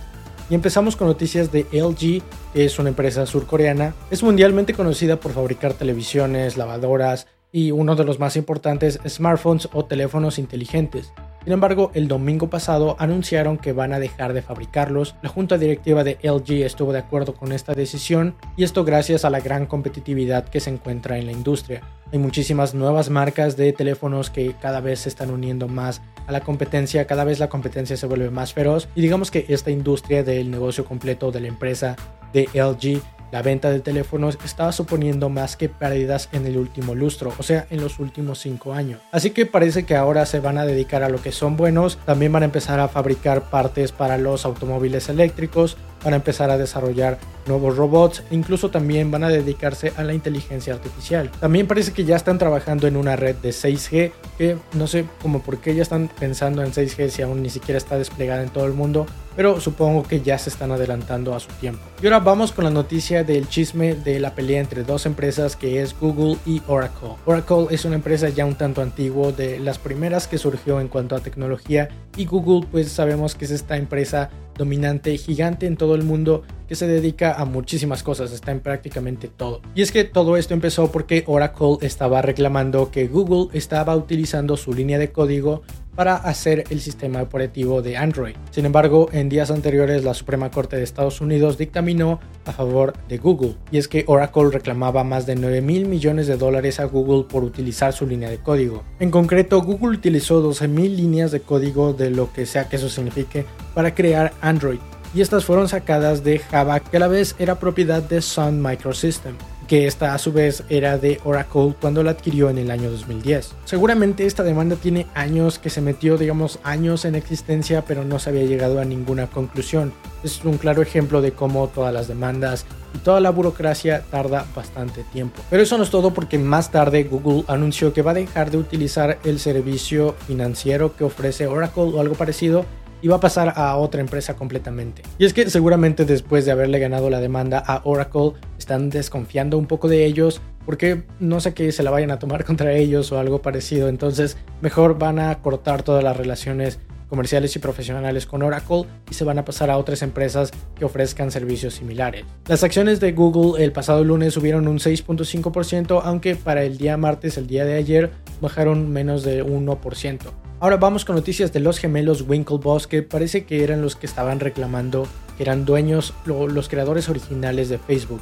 Y 0.49 0.55
empezamos 0.55 0.95
con 0.95 1.09
noticias 1.09 1.51
de 1.51 1.67
LG, 1.73 2.23
que 2.53 2.65
es 2.65 2.79
una 2.79 2.91
empresa 2.91 3.27
surcoreana. 3.27 3.95
Es 4.11 4.23
mundialmente 4.23 4.75
conocida 4.75 5.19
por 5.19 5.33
fabricar 5.33 5.75
televisiones, 5.75 6.57
lavadoras 6.57 7.27
y 7.51 7.73
uno 7.73 7.97
de 7.97 8.05
los 8.05 8.21
más 8.21 8.37
importantes, 8.37 9.01
smartphones 9.09 9.69
o 9.73 9.85
teléfonos 9.85 10.39
inteligentes. 10.39 11.13
Sin 11.47 11.53
embargo, 11.53 11.93
el 11.95 12.09
domingo 12.09 12.51
pasado 12.51 12.97
anunciaron 12.99 13.57
que 13.57 13.73
van 13.73 13.93
a 13.93 14.01
dejar 14.01 14.33
de 14.33 14.43
fabricarlos. 14.43 15.15
La 15.23 15.29
junta 15.29 15.59
directiva 15.59 16.03
de 16.03 16.19
LG 16.21 16.65
estuvo 16.65 16.93
de 16.93 16.99
acuerdo 16.99 17.37
con 17.37 17.53
esta 17.53 17.73
decisión 17.73 18.35
y 18.57 18.65
esto 18.65 18.85
gracias 18.85 19.25
a 19.25 19.31
la 19.31 19.39
gran 19.39 19.67
competitividad 19.67 20.49
que 20.49 20.59
se 20.59 20.71
encuentra 20.71 21.19
en 21.19 21.27
la 21.27 21.31
industria. 21.31 21.83
Hay 22.13 22.19
muchísimas 22.19 22.75
nuevas 22.75 23.11
marcas 23.11 23.57
de 23.57 23.73
teléfonos 23.73 24.29
que 24.29 24.57
cada 24.61 24.81
vez 24.81 24.99
se 24.99 25.09
están 25.09 25.31
uniendo 25.31 25.69
más 25.69 26.03
a 26.27 26.33
la 26.33 26.41
competencia, 26.41 27.07
cada 27.07 27.23
vez 27.23 27.39
la 27.39 27.49
competencia 27.49 27.97
se 27.97 28.09
vuelve 28.09 28.29
más 28.31 28.53
feroz 28.53 28.89
y 28.97 29.01
digamos 29.01 29.31
que 29.31 29.47
esta 29.49 29.71
industria 29.71 30.25
del 30.25 30.51
negocio 30.51 30.85
completo 30.85 31.31
de 31.31 31.43
la 31.43 31.47
empresa 31.47 31.95
de 32.33 32.49
LG 32.55 33.01
la 33.31 33.43
venta 33.43 33.71
de 33.71 33.81
teléfonos 33.81 34.39
estaba 34.45 34.73
suponiendo 34.73 35.29
más 35.29 35.57
que 35.57 35.69
pérdidas 35.69 36.29
en 36.33 36.47
el 36.47 36.57
último 36.57 36.95
lustro, 36.95 37.33
o 37.39 37.43
sea, 37.43 37.67
en 37.71 37.81
los 37.81 37.99
últimos 37.99 38.39
5 38.41 38.73
años. 38.73 39.01
Así 39.13 39.31
que 39.31 39.47
parece 39.47 39.85
que 39.85 39.97
ahora 39.97 40.27
se 40.27 40.41
van 40.41 40.59
a 40.59 40.67
dedicar 40.67 41.03
a 41.03 41.09
lo 41.09 41.21
que 41.21 41.33
son 41.33 41.57
buenos, 41.57 41.99
también 42.07 42.33
van 42.33 42.43
a 42.43 42.47
empezar 42.47 42.81
a 42.81 42.89
fabricar 42.89 43.51
partes 43.51 43.93
para 43.93 44.19
los 44.19 44.45
automóviles 44.45 45.09
eléctricos, 45.09 45.77
van 46.05 46.15
a 46.15 46.17
empezar 46.17 46.51
a 46.51 46.59
desarrollar 46.59 47.19
nuevos 47.49 47.77
robots 47.77 48.23
e 48.31 48.35
incluso 48.35 48.71
también 48.71 49.11
van 49.11 49.25
a 49.25 49.29
dedicarse 49.29 49.93
a 49.97 50.03
la 50.03 50.15
inteligencia 50.15 50.75
artificial. 50.75 51.31
También 51.41 51.67
parece 51.67 51.93
que 51.93 52.05
ya 52.05 52.17
están 52.17 52.39
trabajando 52.39 52.87
en 52.87 52.97
una 52.97 53.17
red 53.17 53.37
de 53.37 53.51
6G 53.51 54.13
que 54.39 54.57
no 54.75 54.87
sé 54.87 55.05
como 55.23 55.43
por 55.43 55.59
qué 55.59 55.75
ya 55.75 55.83
están 55.83 56.11
pensando 56.19 56.63
en 56.63 56.73
6G 56.73 57.09
si 57.09 57.23
aún 57.23 57.43
ni 57.43 57.51
siquiera 57.51 57.79
está 57.79 57.97
desplegada 57.99 58.43
en 58.43 58.51
todo 58.51 58.67
el 58.67 58.73
mundo, 58.73 59.07
pero 59.35 59.61
supongo 59.61 60.03
que 60.03 60.21
ya 60.23 60.39
se 60.39 60.51
están 60.51 60.73
adelantando 60.73 61.35
a 61.35 61.41
su 61.41 61.49
tiempo. 61.61 61.83
Y 62.03 62.07
ahora 62.07 62.21
vamos 62.21 62.53
con 62.53 62.65
la 62.65 62.71
noticia 62.71 63.23
del 63.23 63.49
chisme 63.49 63.95
de 63.95 64.19
la 64.19 64.35
pelea 64.35 64.61
entre 64.61 64.83
dos 64.83 65.07
empresas 65.07 65.57
que 65.57 65.83
es 65.83 65.99
Google 65.99 66.37
y 66.47 66.63
Oracle. 66.67 67.11
Oracle 67.27 67.67
es 67.71 67.85
una 67.85 67.97
empresa 67.97 68.29
ya 68.29 68.47
un 68.47 68.57
tanto 68.57 68.83
antiguo 68.83 69.33
de 69.33 69.59
las 69.59 69.79
primeras 69.79 70.27
que 70.27 70.39
surgió 70.39 70.81
en 70.81 70.89
cuanto 70.89 71.15
a 71.15 71.21
tecnología 71.21 71.89
y 72.17 72.25
Google 72.25 72.67
pues 72.71 72.91
sabemos 72.91 73.35
que 73.35 73.45
es 73.45 73.51
esta 73.51 73.77
empresa 73.77 74.31
dominante 74.57 75.17
gigante 75.19 75.67
en 75.67 75.77
todo 75.77 75.95
el 75.95 76.03
mundo 76.03 76.43
que 76.69 76.75
se 76.75 76.87
dedica 76.87 77.35
a 77.35 77.45
muchísimas 77.45 78.03
cosas, 78.03 78.33
está 78.33 78.53
en 78.53 78.61
prácticamente 78.61 79.29
todo. 79.29 79.61
Y 79.75 79.83
es 79.83 79.93
que 79.93 80.05
todo 80.05 80.37
esto 80.37 80.55
empezó 80.55 80.91
porque 80.91 81.25
Oracle 81.27 81.79
estaba 81.81 82.23
reclamando 82.23 82.91
que 82.91 83.09
Google 83.09 83.49
estaba 83.57 83.97
utilizando 83.97 84.57
su 84.57 84.73
línea 84.73 84.99
de 84.99 85.13
código 85.13 85.63
para 85.97 86.17
hacer 86.17 86.65
el 86.71 86.81
sistema 86.81 87.23
operativo 87.23 87.83
de 87.83 87.97
Android. 87.97 88.37
Sin 88.51 88.67
embargo, 88.67 89.09
en 89.13 89.29
días 89.29 89.51
anteriores 89.51 90.05
la 90.05 90.15
Suprema 90.15 90.51
Corte 90.51 90.77
de 90.77 90.83
Estados 90.83 91.21
Unidos 91.21 91.57
dictaminó 91.59 92.21
a 92.45 92.53
favor 92.53 92.93
de 93.09 93.17
Google, 93.17 93.57
y 93.71 93.79
es 93.79 93.89
que 93.89 94.05
Oracle 94.07 94.51
reclamaba 94.51 95.03
más 95.03 95.27
de 95.27 95.35
9 95.35 95.63
mil 95.63 95.87
millones 95.87 96.27
de 96.27 96.37
dólares 96.37 96.79
a 96.79 96.85
Google 96.85 97.25
por 97.25 97.43
utilizar 97.43 97.95
su 97.95 98.07
línea 98.07 98.29
de 98.29 98.39
código. 98.39 98.85
En 99.01 99.11
concreto, 99.11 99.63
Google 99.63 99.97
utilizó 99.97 100.41
12 100.43 100.69
mil 100.69 100.97
líneas 100.97 101.33
de 101.33 101.41
código 101.41 101.95
de 101.95 102.11
lo 102.11 102.33
que 102.33 102.45
sea 102.45 102.69
que 102.69 102.77
eso 102.77 102.91
signifique 102.91 103.47
para 103.75 103.95
crear 103.95 104.35
Android, 104.43 104.79
y 105.15 105.21
estas 105.21 105.45
fueron 105.45 105.69
sacadas 105.69 106.25
de 106.25 106.39
Java 106.39 106.81
que 106.81 106.97
a 106.97 107.01
la 107.01 107.09
vez 107.09 107.35
era 107.39 107.59
propiedad 107.59 108.03
de 108.03 108.23
Sun 108.23 108.63
Microsystem 108.63 109.37
que 109.67 109.87
esta 109.87 110.15
a 110.15 110.19
su 110.19 110.33
vez 110.33 110.63
era 110.69 110.99
de 110.99 111.21
Oracle 111.25 111.75
cuando 111.81 112.03
la 112.03 112.13
adquirió 112.13 112.51
en 112.51 112.59
el 112.59 112.71
año 112.71 112.91
2010. 112.91 113.53
Seguramente 113.65 114.27
esta 114.27 114.43
demanda 114.43 114.77
tiene 114.77 115.07
años 115.15 115.59
que 115.59 115.71
se 115.71 115.81
metió, 115.81 116.17
digamos, 116.17 116.59
años 116.63 117.05
en 117.05 117.15
existencia, 117.15 117.83
pero 117.83 118.05
no 118.05 118.19
se 118.19 118.31
había 118.31 118.45
llegado 118.45 118.81
a 118.81 118.85
ninguna 118.85 119.27
conclusión. 119.27 119.93
Es 120.23 120.45
un 120.45 120.59
claro 120.59 120.83
ejemplo 120.83 121.21
de 121.21 121.33
cómo 121.33 121.69
todas 121.69 121.93
las 121.93 122.09
demandas 122.09 122.65
y 122.95 122.99
toda 122.99 123.21
la 123.21 123.31
burocracia 123.31 124.03
tarda 124.11 124.47
bastante 124.55 125.03
tiempo. 125.05 125.43
Pero 125.51 125.63
eso 125.63 125.77
no 125.77 125.85
es 125.85 125.91
todo 125.91 126.15
porque 126.15 126.39
más 126.39 126.71
tarde 126.71 127.05
Google 127.05 127.45
anunció 127.49 127.93
que 127.93 128.03
va 128.03 128.13
a 128.13 128.15
dejar 128.15 128.51
de 128.51 128.59
utilizar 128.59 129.19
el 129.25 129.39
servicio 129.41 130.15
financiero 130.27 130.97
que 130.97 131.05
ofrece 131.05 131.47
Oracle 131.47 131.85
o 131.85 132.01
algo 132.01 132.15
parecido 132.15 132.65
y 133.03 133.09
va 133.09 133.17
a 133.17 133.21
pasar 133.21 133.53
a 133.57 133.77
otra 133.77 134.01
empresa 134.01 134.35
completamente. 134.35 135.03
Y 135.19 135.25
es 135.25 135.33
que 135.33 135.49
seguramente 135.51 136.05
después 136.05 136.45
de 136.45 136.53
haberle 136.53 136.79
ganado 136.79 137.11
la 137.11 137.21
demanda 137.21 137.59
a 137.59 137.83
Oracle, 137.85 138.33
están 138.59 138.91
desconfiando 138.91 139.59
un 139.59 139.67
poco 139.67 139.89
de 139.89 140.05
ellos 140.05 140.41
porque 140.65 141.05
no 141.21 141.41
sé 141.41 141.55
que 141.55 141.71
se 141.73 141.83
la 141.83 141.91
vayan 141.91 142.11
a 142.11 142.19
tomar 142.19 142.45
contra 142.47 142.73
ellos 142.73 143.13
o 143.13 143.19
algo 143.19 143.43
parecido. 143.43 143.89
Entonces, 143.89 144.37
mejor 144.61 144.99
van 144.99 145.19
a 145.19 145.41
cortar 145.41 145.83
todas 145.83 146.03
las 146.03 146.17
relaciones 146.17 146.79
comerciales 147.09 147.55
y 147.57 147.59
profesionales 147.59 148.27
con 148.27 148.43
Oracle 148.43 148.85
y 149.11 149.15
se 149.15 149.25
van 149.25 149.39
a 149.39 149.45
pasar 149.45 149.71
a 149.71 149.79
otras 149.79 150.03
empresas 150.03 150.51
que 150.75 150.85
ofrezcan 150.85 151.31
servicios 151.31 151.75
similares. 151.75 152.25
Las 152.47 152.63
acciones 152.63 153.01
de 153.01 153.13
Google 153.13 153.63
el 153.63 153.73
pasado 153.73 154.05
lunes 154.05 154.35
subieron 154.35 154.69
un 154.69 154.79
6.5%, 154.79 156.01
aunque 156.05 156.37
para 156.37 156.65
el 156.65 156.79
día 156.79 156.97
martes, 156.97 157.37
el 157.37 157.47
día 157.47 157.65
de 157.65 157.75
ayer, 157.75 158.11
bajaron 158.41 158.91
menos 158.91 159.23
de 159.23 159.45
1%. 159.45 160.21
Ahora 160.59 160.79
vamos 160.79 161.05
con 161.05 161.17
noticias 161.17 161.53
de 161.53 161.61
los 161.61 161.79
gemelos 161.79 162.23
Winklevoss 162.23 162.87
que 162.87 163.03
parece 163.03 163.45
que 163.45 163.63
eran 163.63 163.83
los 163.83 163.95
que 163.95 164.07
estaban 164.07 164.41
reclamando 164.41 165.07
que 165.37 165.43
eran 165.43 165.65
dueños, 165.65 166.15
los 166.25 166.69
creadores 166.69 167.09
originales 167.09 167.69
de 167.69 167.79
Facebook. 167.79 168.21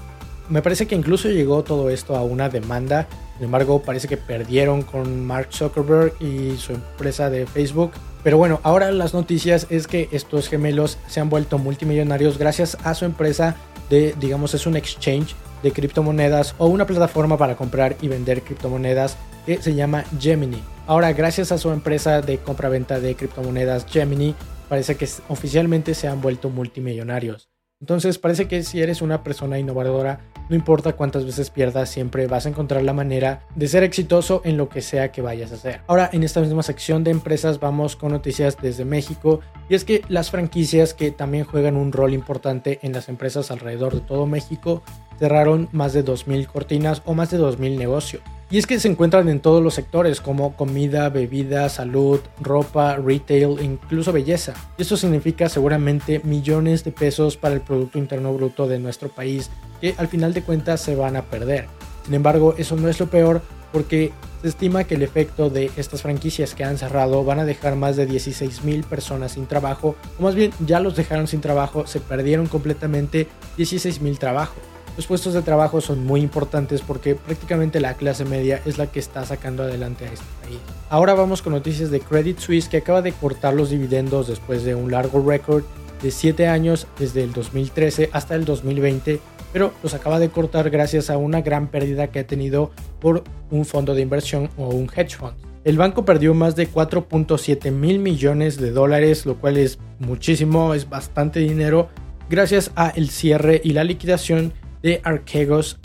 Me 0.48 0.60
parece 0.60 0.86
que 0.86 0.94
incluso 0.94 1.28
llegó 1.28 1.62
todo 1.64 1.88
esto 1.90 2.16
a 2.16 2.22
una 2.22 2.48
demanda, 2.48 3.06
sin 3.36 3.44
embargo 3.46 3.82
parece 3.82 4.08
que 4.08 4.16
perdieron 4.16 4.82
con 4.82 5.24
Mark 5.26 5.48
Zuckerberg 5.52 6.14
y 6.20 6.56
su 6.56 6.72
empresa 6.72 7.30
de 7.30 7.46
Facebook. 7.46 7.92
Pero 8.22 8.38
bueno, 8.38 8.60
ahora 8.62 8.90
las 8.90 9.12
noticias 9.12 9.66
es 9.70 9.86
que 9.86 10.08
estos 10.12 10.48
gemelos 10.48 10.98
se 11.08 11.20
han 11.20 11.28
vuelto 11.28 11.58
multimillonarios 11.58 12.38
gracias 12.38 12.78
a 12.84 12.94
su 12.94 13.04
empresa 13.04 13.56
de, 13.90 14.14
digamos, 14.18 14.54
es 14.54 14.66
un 14.66 14.76
exchange 14.76 15.34
de 15.62 15.72
criptomonedas 15.72 16.54
o 16.58 16.66
una 16.66 16.86
plataforma 16.86 17.36
para 17.36 17.56
comprar 17.56 17.96
y 18.00 18.08
vender 18.08 18.42
criptomonedas 18.42 19.16
que 19.46 19.60
se 19.60 19.74
llama 19.74 20.04
Gemini. 20.18 20.62
Ahora, 20.86 21.12
gracias 21.12 21.52
a 21.52 21.58
su 21.58 21.70
empresa 21.70 22.20
de 22.20 22.38
compra-venta 22.38 23.00
de 23.00 23.14
criptomonedas 23.14 23.86
Gemini, 23.86 24.34
parece 24.68 24.96
que 24.96 25.08
oficialmente 25.28 25.94
se 25.94 26.08
han 26.08 26.20
vuelto 26.20 26.50
multimillonarios. 26.50 27.53
Entonces 27.84 28.16
parece 28.16 28.48
que 28.48 28.62
si 28.62 28.80
eres 28.80 29.02
una 29.02 29.22
persona 29.22 29.58
innovadora, 29.58 30.20
no 30.48 30.56
importa 30.56 30.94
cuántas 30.94 31.26
veces 31.26 31.50
pierdas, 31.50 31.90
siempre 31.90 32.26
vas 32.26 32.46
a 32.46 32.48
encontrar 32.48 32.82
la 32.82 32.94
manera 32.94 33.42
de 33.56 33.68
ser 33.68 33.82
exitoso 33.82 34.40
en 34.46 34.56
lo 34.56 34.70
que 34.70 34.80
sea 34.80 35.12
que 35.12 35.20
vayas 35.20 35.52
a 35.52 35.56
hacer. 35.56 35.82
Ahora, 35.86 36.08
en 36.10 36.22
esta 36.22 36.40
misma 36.40 36.62
sección 36.62 37.04
de 37.04 37.10
empresas 37.10 37.60
vamos 37.60 37.94
con 37.94 38.12
noticias 38.12 38.56
desde 38.58 38.86
México 38.86 39.40
y 39.68 39.74
es 39.74 39.84
que 39.84 40.00
las 40.08 40.30
franquicias 40.30 40.94
que 40.94 41.10
también 41.10 41.44
juegan 41.44 41.76
un 41.76 41.92
rol 41.92 42.14
importante 42.14 42.78
en 42.80 42.94
las 42.94 43.10
empresas 43.10 43.50
alrededor 43.50 43.92
de 43.92 44.00
todo 44.00 44.24
México 44.24 44.82
cerraron 45.18 45.68
más 45.72 45.92
de 45.92 46.04
2.000 46.04 46.46
cortinas 46.46 47.02
o 47.04 47.14
más 47.14 47.30
de 47.30 47.38
2.000 47.38 47.76
negocios. 47.78 48.22
Y 48.50 48.58
es 48.58 48.66
que 48.66 48.78
se 48.78 48.88
encuentran 48.88 49.28
en 49.28 49.40
todos 49.40 49.62
los 49.62 49.74
sectores 49.74 50.20
como 50.20 50.54
comida, 50.54 51.08
bebida, 51.08 51.68
salud, 51.68 52.20
ropa, 52.40 52.96
retail 52.96 53.58
incluso 53.62 54.12
belleza. 54.12 54.54
Y 54.78 54.82
esto 54.82 54.96
significa 54.96 55.48
seguramente 55.48 56.20
millones 56.24 56.84
de 56.84 56.92
pesos 56.92 57.36
para 57.36 57.54
el 57.54 57.62
Producto 57.62 57.98
Interno 57.98 58.32
Bruto 58.34 58.68
de 58.68 58.78
nuestro 58.78 59.08
país 59.08 59.50
que 59.80 59.94
al 59.98 60.08
final 60.08 60.34
de 60.34 60.42
cuentas 60.42 60.80
se 60.80 60.94
van 60.94 61.16
a 61.16 61.22
perder. 61.22 61.66
Sin 62.04 62.14
embargo, 62.14 62.54
eso 62.58 62.76
no 62.76 62.88
es 62.88 63.00
lo 63.00 63.08
peor 63.08 63.42
porque 63.72 64.12
se 64.42 64.48
estima 64.48 64.84
que 64.84 64.94
el 64.94 65.02
efecto 65.02 65.50
de 65.50 65.70
estas 65.76 66.02
franquicias 66.02 66.54
que 66.54 66.62
han 66.62 66.78
cerrado 66.78 67.24
van 67.24 67.40
a 67.40 67.44
dejar 67.44 67.74
más 67.74 67.96
de 67.96 68.06
16 68.06 68.62
mil 68.62 68.84
personas 68.84 69.32
sin 69.32 69.46
trabajo, 69.46 69.96
o 70.18 70.22
más 70.22 70.34
bien 70.36 70.52
ya 70.64 70.78
los 70.78 70.94
dejaron 70.94 71.26
sin 71.26 71.40
trabajo, 71.40 71.86
se 71.86 71.98
perdieron 71.98 72.46
completamente 72.46 73.26
16 73.56 74.00
mil 74.00 74.18
trabajos. 74.18 74.73
Los 74.96 75.08
puestos 75.08 75.34
de 75.34 75.42
trabajo 75.42 75.80
son 75.80 76.06
muy 76.06 76.20
importantes 76.20 76.80
porque 76.80 77.16
prácticamente 77.16 77.80
la 77.80 77.94
clase 77.94 78.24
media 78.24 78.62
es 78.64 78.78
la 78.78 78.86
que 78.86 79.00
está 79.00 79.24
sacando 79.24 79.64
adelante 79.64 80.04
a 80.04 80.12
este 80.12 80.24
país. 80.40 80.58
Ahora 80.88 81.14
vamos 81.14 81.42
con 81.42 81.52
noticias 81.52 81.90
de 81.90 81.98
Credit 81.98 82.38
Suisse 82.38 82.68
que 82.68 82.76
acaba 82.76 83.02
de 83.02 83.10
cortar 83.10 83.54
los 83.54 83.70
dividendos 83.70 84.28
después 84.28 84.62
de 84.62 84.76
un 84.76 84.92
largo 84.92 85.28
récord 85.28 85.64
de 86.00 86.12
7 86.12 86.46
años 86.46 86.86
desde 86.96 87.24
el 87.24 87.32
2013 87.32 88.10
hasta 88.12 88.36
el 88.36 88.44
2020, 88.44 89.18
pero 89.52 89.72
los 89.82 89.94
acaba 89.94 90.20
de 90.20 90.28
cortar 90.28 90.70
gracias 90.70 91.10
a 91.10 91.16
una 91.16 91.40
gran 91.40 91.68
pérdida 91.68 92.08
que 92.08 92.20
ha 92.20 92.26
tenido 92.26 92.70
por 93.00 93.24
un 93.50 93.64
fondo 93.64 93.94
de 93.94 94.02
inversión 94.02 94.48
o 94.56 94.68
un 94.68 94.88
hedge 94.94 95.16
fund. 95.16 95.34
El 95.64 95.76
banco 95.76 96.04
perdió 96.04 96.34
más 96.34 96.54
de 96.54 96.70
4.7 96.70 97.72
mil 97.72 97.98
millones 97.98 98.58
de 98.58 98.70
dólares, 98.70 99.26
lo 99.26 99.36
cual 99.36 99.56
es 99.56 99.78
muchísimo, 99.98 100.74
es 100.74 100.88
bastante 100.88 101.40
dinero, 101.40 101.88
gracias 102.30 102.70
a 102.76 102.90
el 102.90 103.08
cierre 103.08 103.60
y 103.64 103.72
la 103.72 103.82
liquidación 103.82 104.52
de 104.84 105.00
Archegos, 105.02 105.80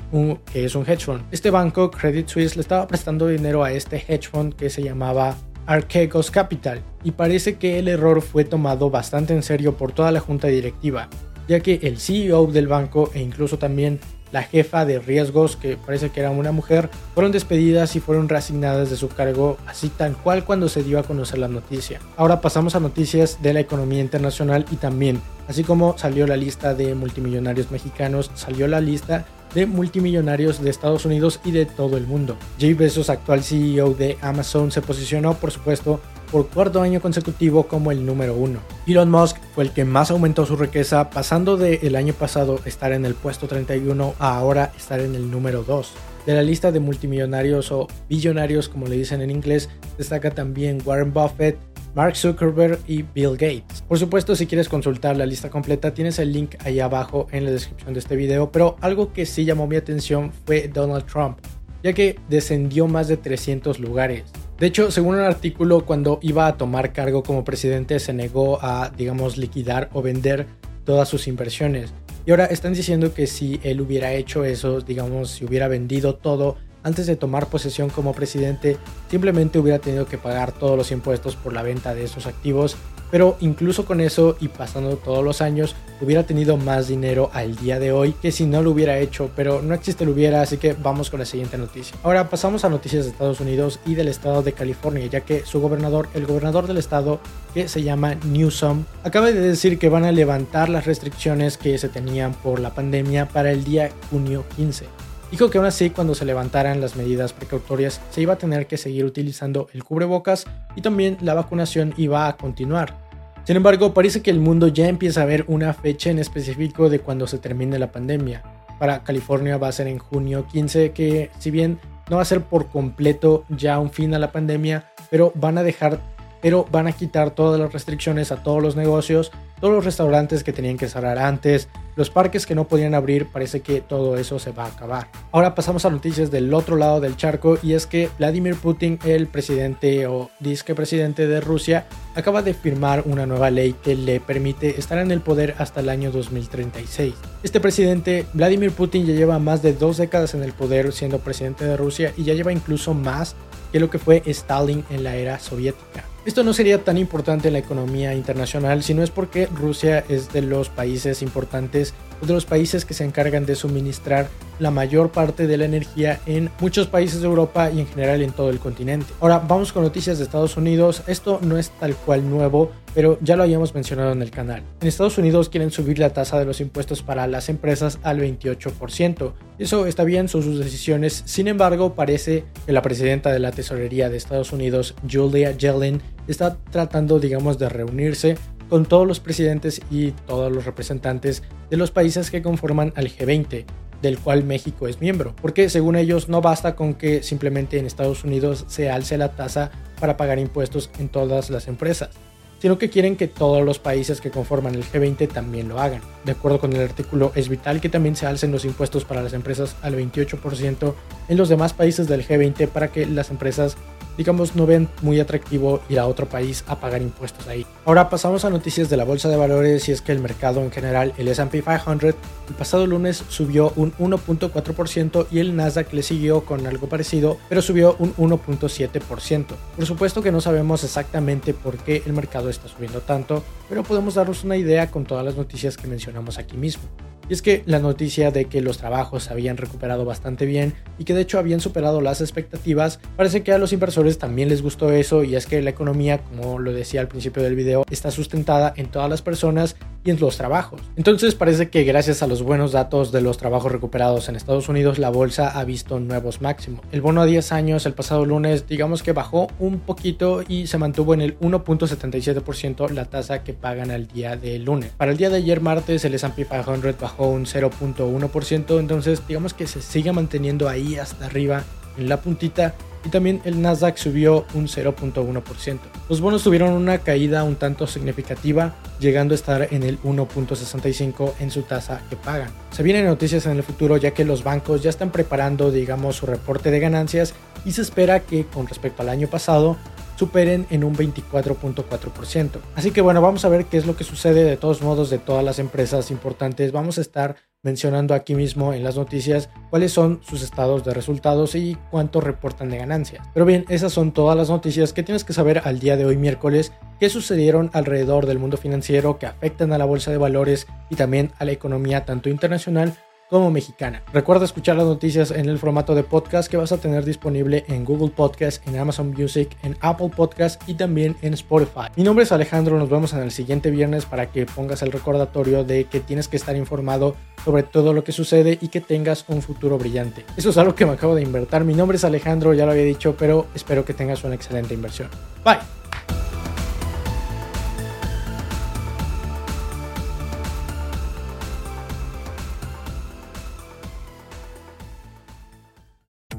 que 0.52 0.66
es 0.66 0.76
un 0.76 0.86
hedge 0.86 1.06
fund. 1.06 1.24
Este 1.32 1.50
banco, 1.50 1.90
Credit 1.90 2.28
Suisse, 2.28 2.58
le 2.58 2.62
estaba 2.62 2.86
prestando 2.86 3.28
dinero 3.28 3.64
a 3.64 3.72
este 3.72 4.04
hedge 4.06 4.28
fund 4.30 4.54
que 4.54 4.70
se 4.70 4.84
llamaba 4.84 5.38
Archegos 5.66 6.30
Capital 6.30 6.82
y 7.02 7.12
parece 7.12 7.56
que 7.56 7.80
el 7.80 7.88
error 7.88 8.22
fue 8.22 8.44
tomado 8.44 8.90
bastante 8.90 9.34
en 9.34 9.42
serio 9.42 9.78
por 9.78 9.94
toda 9.94 10.12
la 10.12 10.20
junta 10.20 10.50
directiva, 10.50 11.08
ya 11.48 11.62
que 11.62 11.80
el 11.82 11.98
CEO 11.98 12.48
del 12.48 12.68
banco 12.68 13.10
e 13.14 13.22
incluso 13.22 13.58
también 13.58 14.02
la 14.32 14.44
jefa 14.44 14.86
de 14.86 15.00
riesgos, 15.00 15.56
que 15.56 15.78
parece 15.78 16.10
que 16.10 16.20
era 16.20 16.32
una 16.32 16.52
mujer, 16.52 16.90
fueron 17.14 17.32
despedidas 17.32 17.96
y 17.96 18.00
fueron 18.00 18.30
reasignadas 18.30 18.90
de 18.90 18.96
su 18.96 19.10
cargo 19.10 19.58
así 19.68 19.90
tal 19.90 20.16
cual 20.18 20.46
cuando 20.46 20.70
se 20.70 20.84
dio 20.84 21.00
a 21.00 21.04
conocer 21.04 21.40
la 21.40 21.48
noticia. 21.48 22.00
Ahora 22.18 22.42
pasamos 22.42 22.76
a 22.76 22.80
noticias 22.80 23.42
de 23.42 23.54
la 23.54 23.60
economía 23.60 24.02
internacional 24.02 24.66
y 24.72 24.76
también, 24.76 25.22
así 25.48 25.64
como 25.64 25.98
salió 25.98 26.28
la 26.28 26.38
lista 26.38 26.74
de 26.74 26.96
multimillonarios 26.96 27.72
mexicanos, 27.72 28.32
salió 28.36 28.68
la 28.68 28.82
lista 28.82 29.26
de 29.54 29.66
multimillonarios 29.66 30.62
de 30.62 30.70
Estados 30.70 31.06
Unidos 31.06 31.40
y 31.44 31.52
de 31.52 31.66
todo 31.66 31.98
el 31.98 32.06
mundo. 32.06 32.38
Jay 32.60 32.74
Bezos, 32.74 33.10
actual 33.10 33.44
CEO 33.44 33.94
de 33.94 34.18
Amazon, 34.22 34.72
se 34.72 34.82
posicionó, 34.82 35.34
por 35.34 35.52
supuesto, 35.52 36.00
por 36.32 36.48
cuarto 36.48 36.82
año 36.82 37.02
consecutivo 37.02 37.68
como 37.68 37.92
el 37.92 38.06
número 38.06 38.36
uno. 38.36 38.60
Elon 38.88 39.10
Musk 39.10 39.38
fue 39.54 39.64
el 39.64 39.72
que 39.72 39.86
más 39.86 40.12
aumentó 40.12 40.46
su 40.46 40.56
riqueza, 40.56 41.10
pasando 41.10 41.58
de 41.58 41.80
el 41.84 41.96
año 41.96 42.14
pasado 42.14 42.60
estar 42.66 42.92
en 42.92 43.06
el 43.06 43.16
puesto 43.16 43.48
31 43.48 44.16
a 44.20 44.38
ahora 44.38 44.72
estar 44.78 45.00
en 45.00 45.16
el 45.16 45.30
número 45.32 45.64
2. 45.64 45.94
De 46.26 46.36
la 46.36 46.44
lista 46.44 46.72
de 46.72 46.80
multimillonarios 46.80 47.72
o 47.72 47.88
billonarios, 48.08 48.70
como 48.70 48.88
le 48.88 48.98
dicen 48.98 49.22
en 49.22 49.32
inglés, 49.32 49.70
destaca 49.98 50.32
también 50.32 50.80
Warren 50.86 51.14
Buffett, 51.14 51.58
Mark 51.96 52.16
Zuckerberg 52.16 52.80
y 52.88 53.02
Bill 53.02 53.32
Gates. 53.32 53.82
Por 53.88 53.98
supuesto, 53.98 54.36
si 54.36 54.46
quieres 54.46 54.70
consultar 54.70 55.18
la 55.18 55.26
lista 55.26 55.50
completa, 55.50 55.94
tienes 55.94 56.20
el 56.20 56.32
link 56.32 56.56
ahí 56.64 56.80
abajo 56.80 57.28
en 57.32 57.46
la 57.46 57.52
descripción 57.52 57.94
de 57.94 58.00
este 58.00 58.16
video, 58.16 58.52
pero 58.52 58.76
algo 58.82 59.12
que 59.12 59.26
sí 59.26 59.46
llamó 59.46 59.66
mi 59.66 59.76
atención 59.76 60.32
fue 60.46 60.68
Donald 60.68 61.06
Trump, 61.06 61.40
ya 61.84 61.94
que 61.94 62.20
descendió 62.30 62.88
más 62.88 63.08
de 63.08 63.18
300 63.18 63.80
lugares. 63.80 64.26
De 64.60 64.68
hecho, 64.68 64.92
según 64.92 65.16
un 65.16 65.22
artículo, 65.22 65.86
cuando 65.86 66.20
iba 66.22 66.46
a 66.46 66.58
tomar 66.58 66.92
cargo 66.92 67.24
como 67.24 67.46
presidente 67.46 67.98
se 68.00 68.12
negó 68.12 68.60
a, 68.62 68.92
digamos, 68.96 69.38
liquidar 69.38 69.90
o 69.94 70.02
vender 70.02 70.48
todas 70.84 71.08
sus 71.08 71.30
inversiones. 71.30 71.94
Y 72.26 72.32
ahora 72.32 72.46
están 72.46 72.74
diciendo 72.74 73.14
que 73.14 73.26
si 73.26 73.62
él 73.64 73.80
hubiera 73.80 74.12
hecho 74.12 74.44
eso, 74.44 74.82
digamos, 74.82 75.32
si 75.32 75.46
hubiera 75.46 75.70
vendido 75.70 76.16
todo 76.16 76.58
antes 76.84 77.08
de 77.08 77.16
tomar 77.16 77.48
posesión 77.48 77.90
como 77.90 78.14
presidente, 78.14 78.78
simplemente 79.10 79.60
hubiera 79.60 79.80
tenido 79.80 80.08
que 80.08 80.18
pagar 80.18 80.52
todos 80.52 80.78
los 80.78 80.92
impuestos 80.92 81.38
por 81.38 81.54
la 81.54 81.64
venta 81.64 81.96
de 81.96 82.04
esos 82.04 82.28
activos 82.28 82.76
pero 83.12 83.38
incluso 83.40 83.86
con 83.86 84.02
eso 84.02 84.38
y 84.40 84.48
pasando 84.48 84.98
todos 84.98 85.24
los 85.24 85.42
años, 85.42 85.76
hubiera 86.02 86.24
tenido 86.24 86.58
más 86.58 86.88
dinero 86.88 87.30
al 87.34 87.56
día 87.56 87.80
de 87.80 87.92
hoy 87.92 88.14
que 88.14 88.32
si 88.32 88.46
no 88.46 88.62
lo 88.62 88.72
hubiera 88.72 88.98
hecho, 89.00 89.30
pero 89.36 89.62
no 89.62 89.74
existe 89.74 90.06
lo 90.06 90.12
hubiera, 90.12 90.42
así 90.42 90.58
que 90.58 90.74
vamos 90.74 91.10
con 91.10 91.20
la 91.20 91.26
siguiente 91.26 91.58
noticia. 91.58 91.98
Ahora 92.04 92.30
pasamos 92.30 92.66
a 92.66 92.70
noticias 92.70 93.06
de 93.06 93.12
Estados 93.12 93.40
Unidos 93.40 93.80
y 93.86 93.96
del 93.96 94.08
estado 94.08 94.42
de 94.42 94.54
California, 94.54 95.06
ya 95.08 95.22
que 95.22 95.46
su 95.46 95.60
gobernador, 95.60 96.08
el 96.14 96.26
gobernador 96.26 96.68
del 96.68 96.78
estado 96.78 97.20
que 97.54 97.68
se 97.68 97.84
llama 97.84 98.16
Newsom, 98.26 98.86
acaba 99.04 99.28
de 99.28 99.40
decir 99.40 99.80
que 99.80 99.90
van 99.90 100.06
a 100.06 100.12
levantar 100.12 100.70
las 100.70 100.86
restricciones 100.86 101.58
que 101.58 101.78
se 101.78 101.90
tenían 101.90 102.34
por 102.34 102.60
la 102.60 102.74
pandemia 102.74 103.28
para 103.28 103.52
el 103.52 103.64
día 103.64 103.92
junio 104.10 104.46
15. 104.56 105.09
Dijo 105.32 105.50
que 105.50 105.60
aún 105.60 105.68
así 105.68 105.92
cuando 105.92 106.16
se 106.16 106.26
levantaran 106.26 106.82
las 106.82 106.96
medidas 106.96 107.34
precautorias 107.34 108.02
se 108.10 108.22
iba 108.22 108.34
a 108.34 108.38
tener 108.38 108.66
que 108.66 108.78
seguir 108.78 109.06
utilizando 109.06 109.68
el 109.74 109.84
cubrebocas 109.84 110.46
y 110.76 110.82
también 110.82 111.18
la 111.22 111.36
vacunación 111.36 111.94
iba 111.98 112.28
a 112.28 112.36
continuar. 112.36 112.96
Sin 113.44 113.56
embargo, 113.56 113.94
parece 113.94 114.22
que 114.22 114.32
el 114.32 114.40
mundo 114.40 114.68
ya 114.68 114.88
empieza 114.88 115.22
a 115.22 115.26
ver 115.26 115.46
una 115.48 115.74
fecha 115.74 116.10
en 116.10 116.20
específico 116.20 116.90
de 116.90 117.00
cuando 117.00 117.28
se 117.28 117.38
termine 117.38 117.80
la 117.80 117.92
pandemia. 117.92 118.44
Para 118.80 119.04
California 119.04 119.58
va 119.58 119.68
a 119.68 119.72
ser 119.72 119.88
en 119.88 120.00
junio 120.00 120.46
15, 120.52 120.92
que 120.92 121.30
si 121.40 121.52
bien 121.52 121.80
no 122.10 122.18
va 122.18 122.22
a 122.24 122.26
ser 122.26 122.42
por 122.42 122.68
completo 122.68 123.46
ya 123.50 123.80
un 123.80 123.92
fin 123.92 124.14
a 124.14 124.20
la 124.20 124.32
pandemia, 124.32 124.92
pero 125.10 125.32
van 125.36 125.58
a 125.58 125.64
dejar, 125.64 126.00
pero 126.42 126.66
van 126.72 126.88
a 126.88 126.92
quitar 126.92 127.32
todas 127.32 127.60
las 127.60 127.72
restricciones 127.72 128.32
a 128.32 128.42
todos 128.44 128.62
los 128.62 128.76
negocios 128.76 129.32
todos 129.60 129.74
los 129.74 129.86
restaurantes 129.86 130.44
que 130.44 130.54
tenían 130.54 130.78
que 130.78 130.88
cerrar 130.88 131.18
antes, 131.18 131.70
los 131.96 132.10
parques 132.10 132.46
que 132.46 132.56
no 132.56 132.68
podían 132.68 132.96
abrir, 132.96 133.28
parece 133.28 133.60
que 133.60 133.82
todo 133.82 134.18
eso 134.18 134.40
se 134.40 134.52
va 134.52 134.66
a 134.66 134.68
acabar. 134.68 135.10
Ahora 135.32 135.54
pasamos 135.54 135.86
a 135.86 135.90
noticias 135.90 136.32
del 136.32 136.54
otro 136.54 136.78
lado 136.78 137.02
del 137.02 137.18
charco 137.18 137.58
y 137.62 137.74
es 137.74 137.88
que 137.88 138.10
Vladimir 138.18 138.56
Putin, 138.56 139.00
el 139.06 139.28
presidente 139.28 140.08
o 140.08 140.30
disque 140.40 140.76
presidente 140.76 141.28
de 141.28 141.42
Rusia, 141.42 141.88
acaba 142.16 142.42
de 142.42 142.54
firmar 142.54 143.04
una 143.06 143.26
nueva 143.26 143.50
ley 143.52 143.76
que 143.84 143.96
le 143.96 144.20
permite 144.20 144.80
estar 144.80 144.98
en 144.98 145.12
el 145.12 145.22
poder 145.22 145.56
hasta 145.58 145.82
el 145.82 145.90
año 145.90 146.12
2036. 146.12 147.14
Este 147.44 147.60
presidente, 147.60 148.26
Vladimir 148.34 148.72
Putin, 148.72 149.06
ya 149.06 149.14
lleva 149.14 149.40
más 149.40 149.62
de 149.62 149.74
dos 149.74 149.98
décadas 149.98 150.34
en 150.34 150.44
el 150.44 150.54
poder 150.54 150.94
siendo 150.94 151.20
presidente 151.20 151.66
de 151.66 151.76
Rusia 151.76 152.14
y 152.16 152.24
ya 152.24 152.34
lleva 152.34 152.54
incluso 152.54 152.94
más 152.94 153.36
que 153.72 153.80
lo 153.80 153.90
que 153.90 154.00
fue 154.00 154.24
Stalin 154.26 154.84
en 154.90 155.04
la 155.04 155.16
era 155.16 155.40
soviética. 155.40 156.04
Esto 156.30 156.44
no 156.44 156.54
sería 156.54 156.84
tan 156.84 157.00
importante 157.00 157.48
en 157.48 157.54
la 157.54 157.60
economía 157.60 158.14
internacional 158.14 158.84
si 158.84 158.94
no 158.94 159.02
es 159.02 159.10
porque 159.10 159.48
Rusia 159.48 160.06
es 160.10 160.32
de 160.32 160.44
los 160.44 160.70
países 160.70 161.24
importantes 161.24 161.96
de 162.28 162.34
los 162.34 162.46
países 162.46 162.86
que 162.86 162.94
se 162.94 163.04
encargan 163.04 163.46
de 163.46 163.56
suministrar 163.56 164.28
la 164.60 164.72
mayor 164.72 165.10
parte 165.10 165.48
de 165.48 165.58
la 165.58 165.66
energía 165.66 166.20
en 166.26 166.50
muchos 166.60 166.88
países 166.88 167.22
de 167.22 167.28
Europa 167.28 167.72
y 167.72 167.80
en 167.80 167.88
general 167.88 168.22
en 168.22 168.32
todo 168.32 168.50
el 168.50 168.60
continente. 168.60 169.08
Ahora 169.22 169.40
vamos 169.40 169.72
con 169.72 169.84
noticias 169.84 170.18
de 170.18 170.26
Estados 170.26 170.58
Unidos. 170.58 171.02
Esto 171.08 171.40
no 171.42 171.58
es 171.58 171.70
tal 171.80 171.96
cual 171.96 172.30
nuevo, 172.30 172.72
pero 172.94 173.18
ya 173.22 173.38
lo 173.38 173.44
habíamos 173.44 173.74
mencionado 173.74 174.12
en 174.12 174.22
el 174.22 174.32
canal. 174.32 174.64
En 174.82 174.88
Estados 174.88 175.18
Unidos 175.18 175.48
quieren 175.48 175.72
subir 175.72 175.98
la 175.98 176.12
tasa 176.12 176.38
de 176.38 176.46
los 176.46 176.60
impuestos 176.60 177.02
para 177.02 177.26
las 177.26 177.48
empresas 177.48 178.00
al 178.04 178.20
28%. 178.20 179.32
Eso 179.58 179.86
está 179.86 180.04
bien, 180.04 180.28
son 180.28 180.44
sus 180.44 180.60
decisiones. 180.60 181.24
Sin 181.26 181.48
embargo, 181.48 181.96
parece 181.96 182.44
que 182.66 182.74
la 182.74 182.82
presidenta 182.82 183.32
de 183.32 183.40
la 183.40 183.52
Tesorería 183.52 184.10
de 184.10 184.18
Estados 184.18 184.52
Unidos, 184.52 184.94
Julia 185.10 185.52
Yellen, 185.52 186.02
está 186.32 186.58
tratando, 186.72 187.20
digamos, 187.20 187.58
de 187.58 187.70
reunirse 187.70 188.38
con 188.70 188.86
todos 188.86 189.08
los 189.08 189.20
presidentes 189.20 189.82
y 189.90 190.12
todos 190.12 190.52
los 190.52 190.66
representantes 190.66 191.44
de 191.70 191.78
los 191.78 191.92
países 191.92 192.30
que 192.30 192.42
conforman 192.42 192.94
al 192.96 193.10
G20, 193.10 193.66
del 194.02 194.20
cual 194.20 194.44
México 194.44 194.88
es 194.88 195.02
miembro, 195.02 195.36
porque 195.42 195.70
según 195.70 195.96
ellos 195.96 196.30
no 196.30 196.42
basta 196.42 196.76
con 196.76 196.94
que 196.94 197.24
simplemente 197.24 197.80
en 197.80 197.86
Estados 197.86 198.24
Unidos 198.24 198.66
se 198.68 198.90
alce 198.90 199.18
la 199.18 199.36
tasa 199.36 199.72
para 200.00 200.18
pagar 200.18 200.40
impuestos 200.40 200.90
en 201.00 201.10
todas 201.10 201.50
las 201.50 201.68
empresas, 201.68 202.12
sino 202.60 202.78
que 202.78 202.90
quieren 202.90 203.16
que 203.16 203.28
todos 203.28 203.66
los 203.66 203.80
países 203.80 204.22
que 204.22 204.32
conforman 204.32 204.76
el 204.76 204.84
G20 204.84 205.28
también 205.30 205.70
lo 205.70 205.80
hagan. 205.80 206.02
De 206.26 206.34
acuerdo 206.34 206.60
con 206.60 206.74
el 206.74 206.82
artículo, 206.82 207.32
es 207.36 207.50
vital 207.50 207.82
que 207.82 207.90
también 207.90 208.16
se 208.16 208.26
alcen 208.26 208.52
los 208.52 208.66
impuestos 208.66 209.06
para 209.06 209.24
las 209.24 209.34
empresas 209.34 209.76
al 209.82 209.96
28% 209.96 210.94
en 211.30 211.38
los 211.38 211.50
demás 211.50 211.74
países 211.74 212.08
del 212.08 212.26
G20 212.26 212.68
para 212.68 212.90
que 212.90 213.06
las 213.06 213.32
empresas 213.32 213.78
digamos, 214.20 214.54
no 214.54 214.66
ven 214.66 214.90
muy 215.02 215.18
atractivo 215.22 215.82
ir 215.88 215.98
a 215.98 216.06
otro 216.06 216.28
país 216.28 216.66
a 216.68 216.78
pagar 216.78 217.02
impuestos 217.02 217.48
ahí. 217.48 217.66
Ahora 217.86 218.10
pasamos 218.10 218.44
a 218.44 218.50
noticias 218.50 218.90
de 218.90 218.98
la 218.98 219.06
bolsa 219.06 219.30
de 219.30 219.38
valores 219.38 219.88
y 219.88 219.94
es 219.94 220.02
que 220.02 220.12
el 220.12 220.20
mercado 220.20 220.62
en 220.62 220.72
general, 220.72 221.14
el 221.18 221.30
SP 221.32 221.64
500, 221.64 222.04
el 222.50 222.56
pasado 222.58 222.86
lunes 222.86 223.24
subió 223.30 223.72
un 223.78 223.94
1.4% 223.94 225.28
y 225.32 225.40
el 225.40 225.56
Nasdaq 225.56 225.94
le 225.94 226.04
siguió 226.04 226.44
con 226.44 226.68
algo 226.68 226.90
parecido, 226.90 227.38
pero 227.48 227.62
subió 227.62 227.96
un 227.98 228.14
1.7%. 228.18 229.46
Por 229.78 229.86
supuesto 229.86 230.22
que 230.22 230.34
no 230.34 230.42
sabemos 230.42 230.84
exactamente 230.84 231.54
por 231.54 231.78
qué 231.78 232.04
el 232.06 232.12
mercado 232.12 232.50
está 232.50 232.68
subiendo 232.68 233.00
tanto, 233.00 233.42
pero 233.70 233.84
podemos 233.84 234.16
darnos 234.16 234.44
una 234.44 234.58
idea 234.58 234.92
con 234.92 235.06
todas 235.06 235.24
las 235.24 235.38
noticias 235.38 235.78
que 235.78 235.88
mencionamos 235.88 236.38
aquí 236.38 236.58
mismo. 236.58 236.84
Y 237.30 237.34
es 237.34 237.44
que 237.44 237.62
la 237.68 237.78
noticia 237.78 238.32
de 238.32 238.46
que 238.46 238.60
los 238.62 238.80
trabajos 238.80 239.30
habían 239.30 239.58
recuperado 239.58 240.04
bastante 240.04 240.48
bien 240.48 240.74
y 240.98 241.04
que 241.04 241.14
de 241.14 241.22
hecho 241.22 241.38
habían 241.38 241.60
superado 241.60 242.02
las 242.02 242.22
expectativas, 242.22 243.00
parece 243.16 243.44
que 243.44 243.52
a 243.52 243.60
los 243.60 243.72
inversores 243.72 244.18
también 244.18 244.50
les 244.50 244.64
gustó 244.64 244.92
eso 244.92 245.24
y 245.24 245.36
es 245.36 245.46
que 245.46 245.62
la 245.62 245.70
economía, 245.70 246.24
como 246.24 246.58
lo 246.58 246.74
decía 246.74 247.02
al 247.02 247.08
principio 247.08 247.44
del 247.44 247.56
video, 247.56 247.86
está 247.92 248.10
sustentada 248.10 248.74
en 248.76 248.88
todas 248.88 249.10
las 249.10 249.22
personas 249.22 249.76
los 250.18 250.38
trabajos. 250.38 250.82
Entonces 250.96 251.36
parece 251.36 251.70
que 251.70 251.84
gracias 251.84 252.24
a 252.24 252.28
los 252.28 252.42
buenos 252.42 252.72
datos 252.72 253.12
de 253.12 253.22
los 253.22 253.38
trabajos 253.38 253.72
recuperados 253.72 254.30
en 254.30 254.36
Estados 254.36 254.70
Unidos, 254.70 254.98
la 254.98 255.10
bolsa 255.10 255.50
ha 255.50 255.64
visto 255.64 256.00
nuevos 256.00 256.42
máximos. 256.42 256.82
El 256.92 257.02
bono 257.02 257.22
a 257.22 257.26
10 257.26 257.52
años 257.52 257.86
el 257.86 257.94
pasado 257.94 258.26
lunes 258.26 258.68
digamos 258.68 259.04
que 259.04 259.12
bajó 259.12 259.48
un 259.60 259.80
poquito 259.80 260.44
y 260.48 260.68
se 260.68 260.78
mantuvo 260.78 261.14
en 261.14 261.22
el 261.22 261.40
1.77% 261.40 262.90
la 262.90 263.06
tasa 263.06 263.44
que 263.44 263.54
pagan 263.54 263.92
al 263.92 264.08
día 264.08 264.36
de 264.36 264.60
lunes. 264.60 264.92
Para 264.98 265.12
el 265.12 265.18
día 265.18 265.30
de 265.30 265.38
ayer 265.38 265.62
martes 265.62 266.06
el 266.06 266.14
S&P 266.14 266.46
500 266.46 267.00
bajó 267.00 267.28
un 267.28 267.46
0.1%, 267.46 268.80
entonces 268.80 269.22
digamos 269.28 269.54
que 269.54 269.68
se 269.68 269.82
sigue 269.82 270.12
manteniendo 270.12 270.70
ahí 270.70 270.96
hasta 270.96 271.26
arriba 271.26 271.64
en 271.98 272.10
la 272.10 272.22
puntita 272.22 272.74
y 273.06 273.10
también 273.10 273.42
el 273.46 273.62
Nasdaq 273.62 273.98
subió 273.98 274.46
un 274.54 274.68
0.1%. 274.68 275.80
Los 276.10 276.22
bonos 276.22 276.44
tuvieron 276.44 276.74
una 276.74 277.00
caída 277.00 277.44
un 277.44 277.56
tanto 277.56 277.88
significativa, 277.88 278.76
llegando 279.00 279.34
a 279.34 279.36
estar 279.36 279.68
en 279.72 279.84
el 279.84 280.02
1.65 280.02 281.34
en 281.40 281.52
su 281.52 281.64
tasa 281.64 282.02
que 282.10 282.16
pagan. 282.16 282.50
Se 282.72 282.84
vienen 282.84 283.06
noticias 283.06 283.46
en 283.46 283.58
el 283.58 283.64
futuro 283.64 283.98
ya 283.98 284.12
que 284.12 284.26
los 284.26 284.44
bancos 284.44 284.84
ya 284.84 284.90
están 284.90 285.12
preparando, 285.12 285.72
digamos, 285.72 286.18
su 286.18 286.26
reporte 286.26 286.72
de 286.72 286.80
ganancias 286.80 287.34
y 287.66 287.72
se 287.72 287.82
espera 287.82 288.22
que 288.22 288.46
con 288.46 288.68
respecto 288.68 289.02
al 289.02 289.10
año 289.10 289.28
pasado 289.28 289.78
superen 290.20 290.68
en 290.70 290.84
un 290.84 290.96
24.4%. 290.98 292.60
Así 292.76 292.92
que 292.92 293.00
bueno, 293.00 293.22
vamos 293.22 293.46
a 293.46 293.50
ver 293.50 293.66
qué 293.66 293.78
es 293.78 293.86
lo 293.86 293.96
que 293.96 294.04
sucede 294.04 294.44
de 294.44 294.58
todos 294.58 294.82
modos 294.82 295.10
de 295.10 295.18
todas 295.18 295.46
las 295.46 295.60
empresas 295.60 296.12
importantes. 296.12 296.74
Vamos 296.74 296.98
a 296.98 297.02
estar 297.02 297.38
mencionando 297.64 298.14
aquí 298.14 298.36
mismo 298.36 298.74
en 298.74 298.84
las 298.84 298.96
noticias 298.96 299.50
cuáles 299.70 299.92
son 299.92 300.22
sus 300.24 300.42
estados 300.42 300.86
de 300.86 300.94
resultados 300.94 301.56
y 301.56 301.78
cuánto 301.92 302.22
reportan 302.22 302.70
de 302.70 302.78
ganancias. 302.78 303.28
Pero 303.34 303.46
bien, 303.46 303.66
esas 303.70 303.92
son 303.92 304.14
todas 304.14 304.38
las 304.38 304.50
noticias 304.50 304.94
que 304.94 305.04
tienes 305.04 305.24
que 305.24 305.34
saber 305.34 305.62
al 305.66 305.80
día 305.80 305.98
de 305.98 306.06
hoy 306.06 306.18
miércoles 306.18 306.72
que 307.00 307.10
sucedieron 307.10 307.70
alrededor 307.74 308.26
del 308.26 308.40
mundo 308.40 308.58
financiero 308.58 309.20
que 309.20 309.26
afectan 309.26 309.74
a 309.74 309.78
la 309.78 309.86
bolsa 309.86 310.12
de 310.12 310.18
valores 310.18 310.68
y 310.90 310.96
también 310.96 311.32
a 311.38 311.46
la 311.46 311.52
economía 311.52 312.06
tanto 312.06 312.30
internacional 312.30 312.96
como 313.30 313.52
mexicana. 313.52 314.02
Recuerda 314.12 314.46
escuchar 314.46 314.76
las 314.76 314.86
noticias 314.86 315.32
en 315.32 315.48
el 315.48 315.60
formato 315.60 315.96
de 315.96 316.04
podcast 316.04 316.50
que 316.50 316.58
vas 316.58 316.72
a 316.72 316.78
tener 316.78 317.06
disponible 317.06 317.64
en 317.68 317.86
Google 317.86 318.10
Podcast, 318.10 318.68
en 318.68 318.78
Amazon 318.78 319.14
Music, 319.18 319.56
en 319.64 319.78
Apple 319.82 320.10
Podcast 320.16 320.62
y 320.68 320.74
también 320.74 321.16
en 321.22 321.34
Spotify. 321.34 321.90
Mi 321.96 322.04
nombre 322.04 322.24
es 322.24 322.32
Alejandro, 322.32 322.78
nos 322.78 322.90
vemos 322.90 323.14
en 323.14 323.20
el 323.20 323.32
siguiente 323.32 323.72
viernes 323.72 324.06
para 324.06 324.32
que 324.32 324.46
pongas 324.46 324.82
el 324.82 324.92
recordatorio 324.92 325.64
de 325.64 325.86
que 325.86 326.00
tienes 326.00 326.28
que 326.28 326.38
estar 326.38 326.56
informado 326.56 327.16
sobre 327.46 327.64
todo 327.64 327.94
lo 327.94 328.04
que 328.04 328.12
sucede 328.12 328.58
y 328.62 328.68
que 328.68 328.82
tengas 328.82 329.26
un 329.28 329.42
futuro 329.42 329.78
brillante. 329.78 330.26
Eso 330.36 330.50
es 330.50 330.58
algo 330.58 330.76
que 330.76 330.86
me 330.86 330.94
acabo 330.94 331.16
de 331.16 331.22
invertir. 331.22 331.40
Mi 331.64 331.74
nombre 331.74 331.98
es 331.98 332.04
Alejandro, 332.04 332.54
ya 332.54 332.66
lo 332.66 332.72
había 332.72 332.84
dicho, 332.84 333.16
pero 333.18 333.48
espero 333.56 333.86
que 333.86 333.94
tengas 333.94 334.24
una 334.24 334.36
excelente 334.36 334.74
inversión. 334.74 335.10
Bye. 335.44 335.79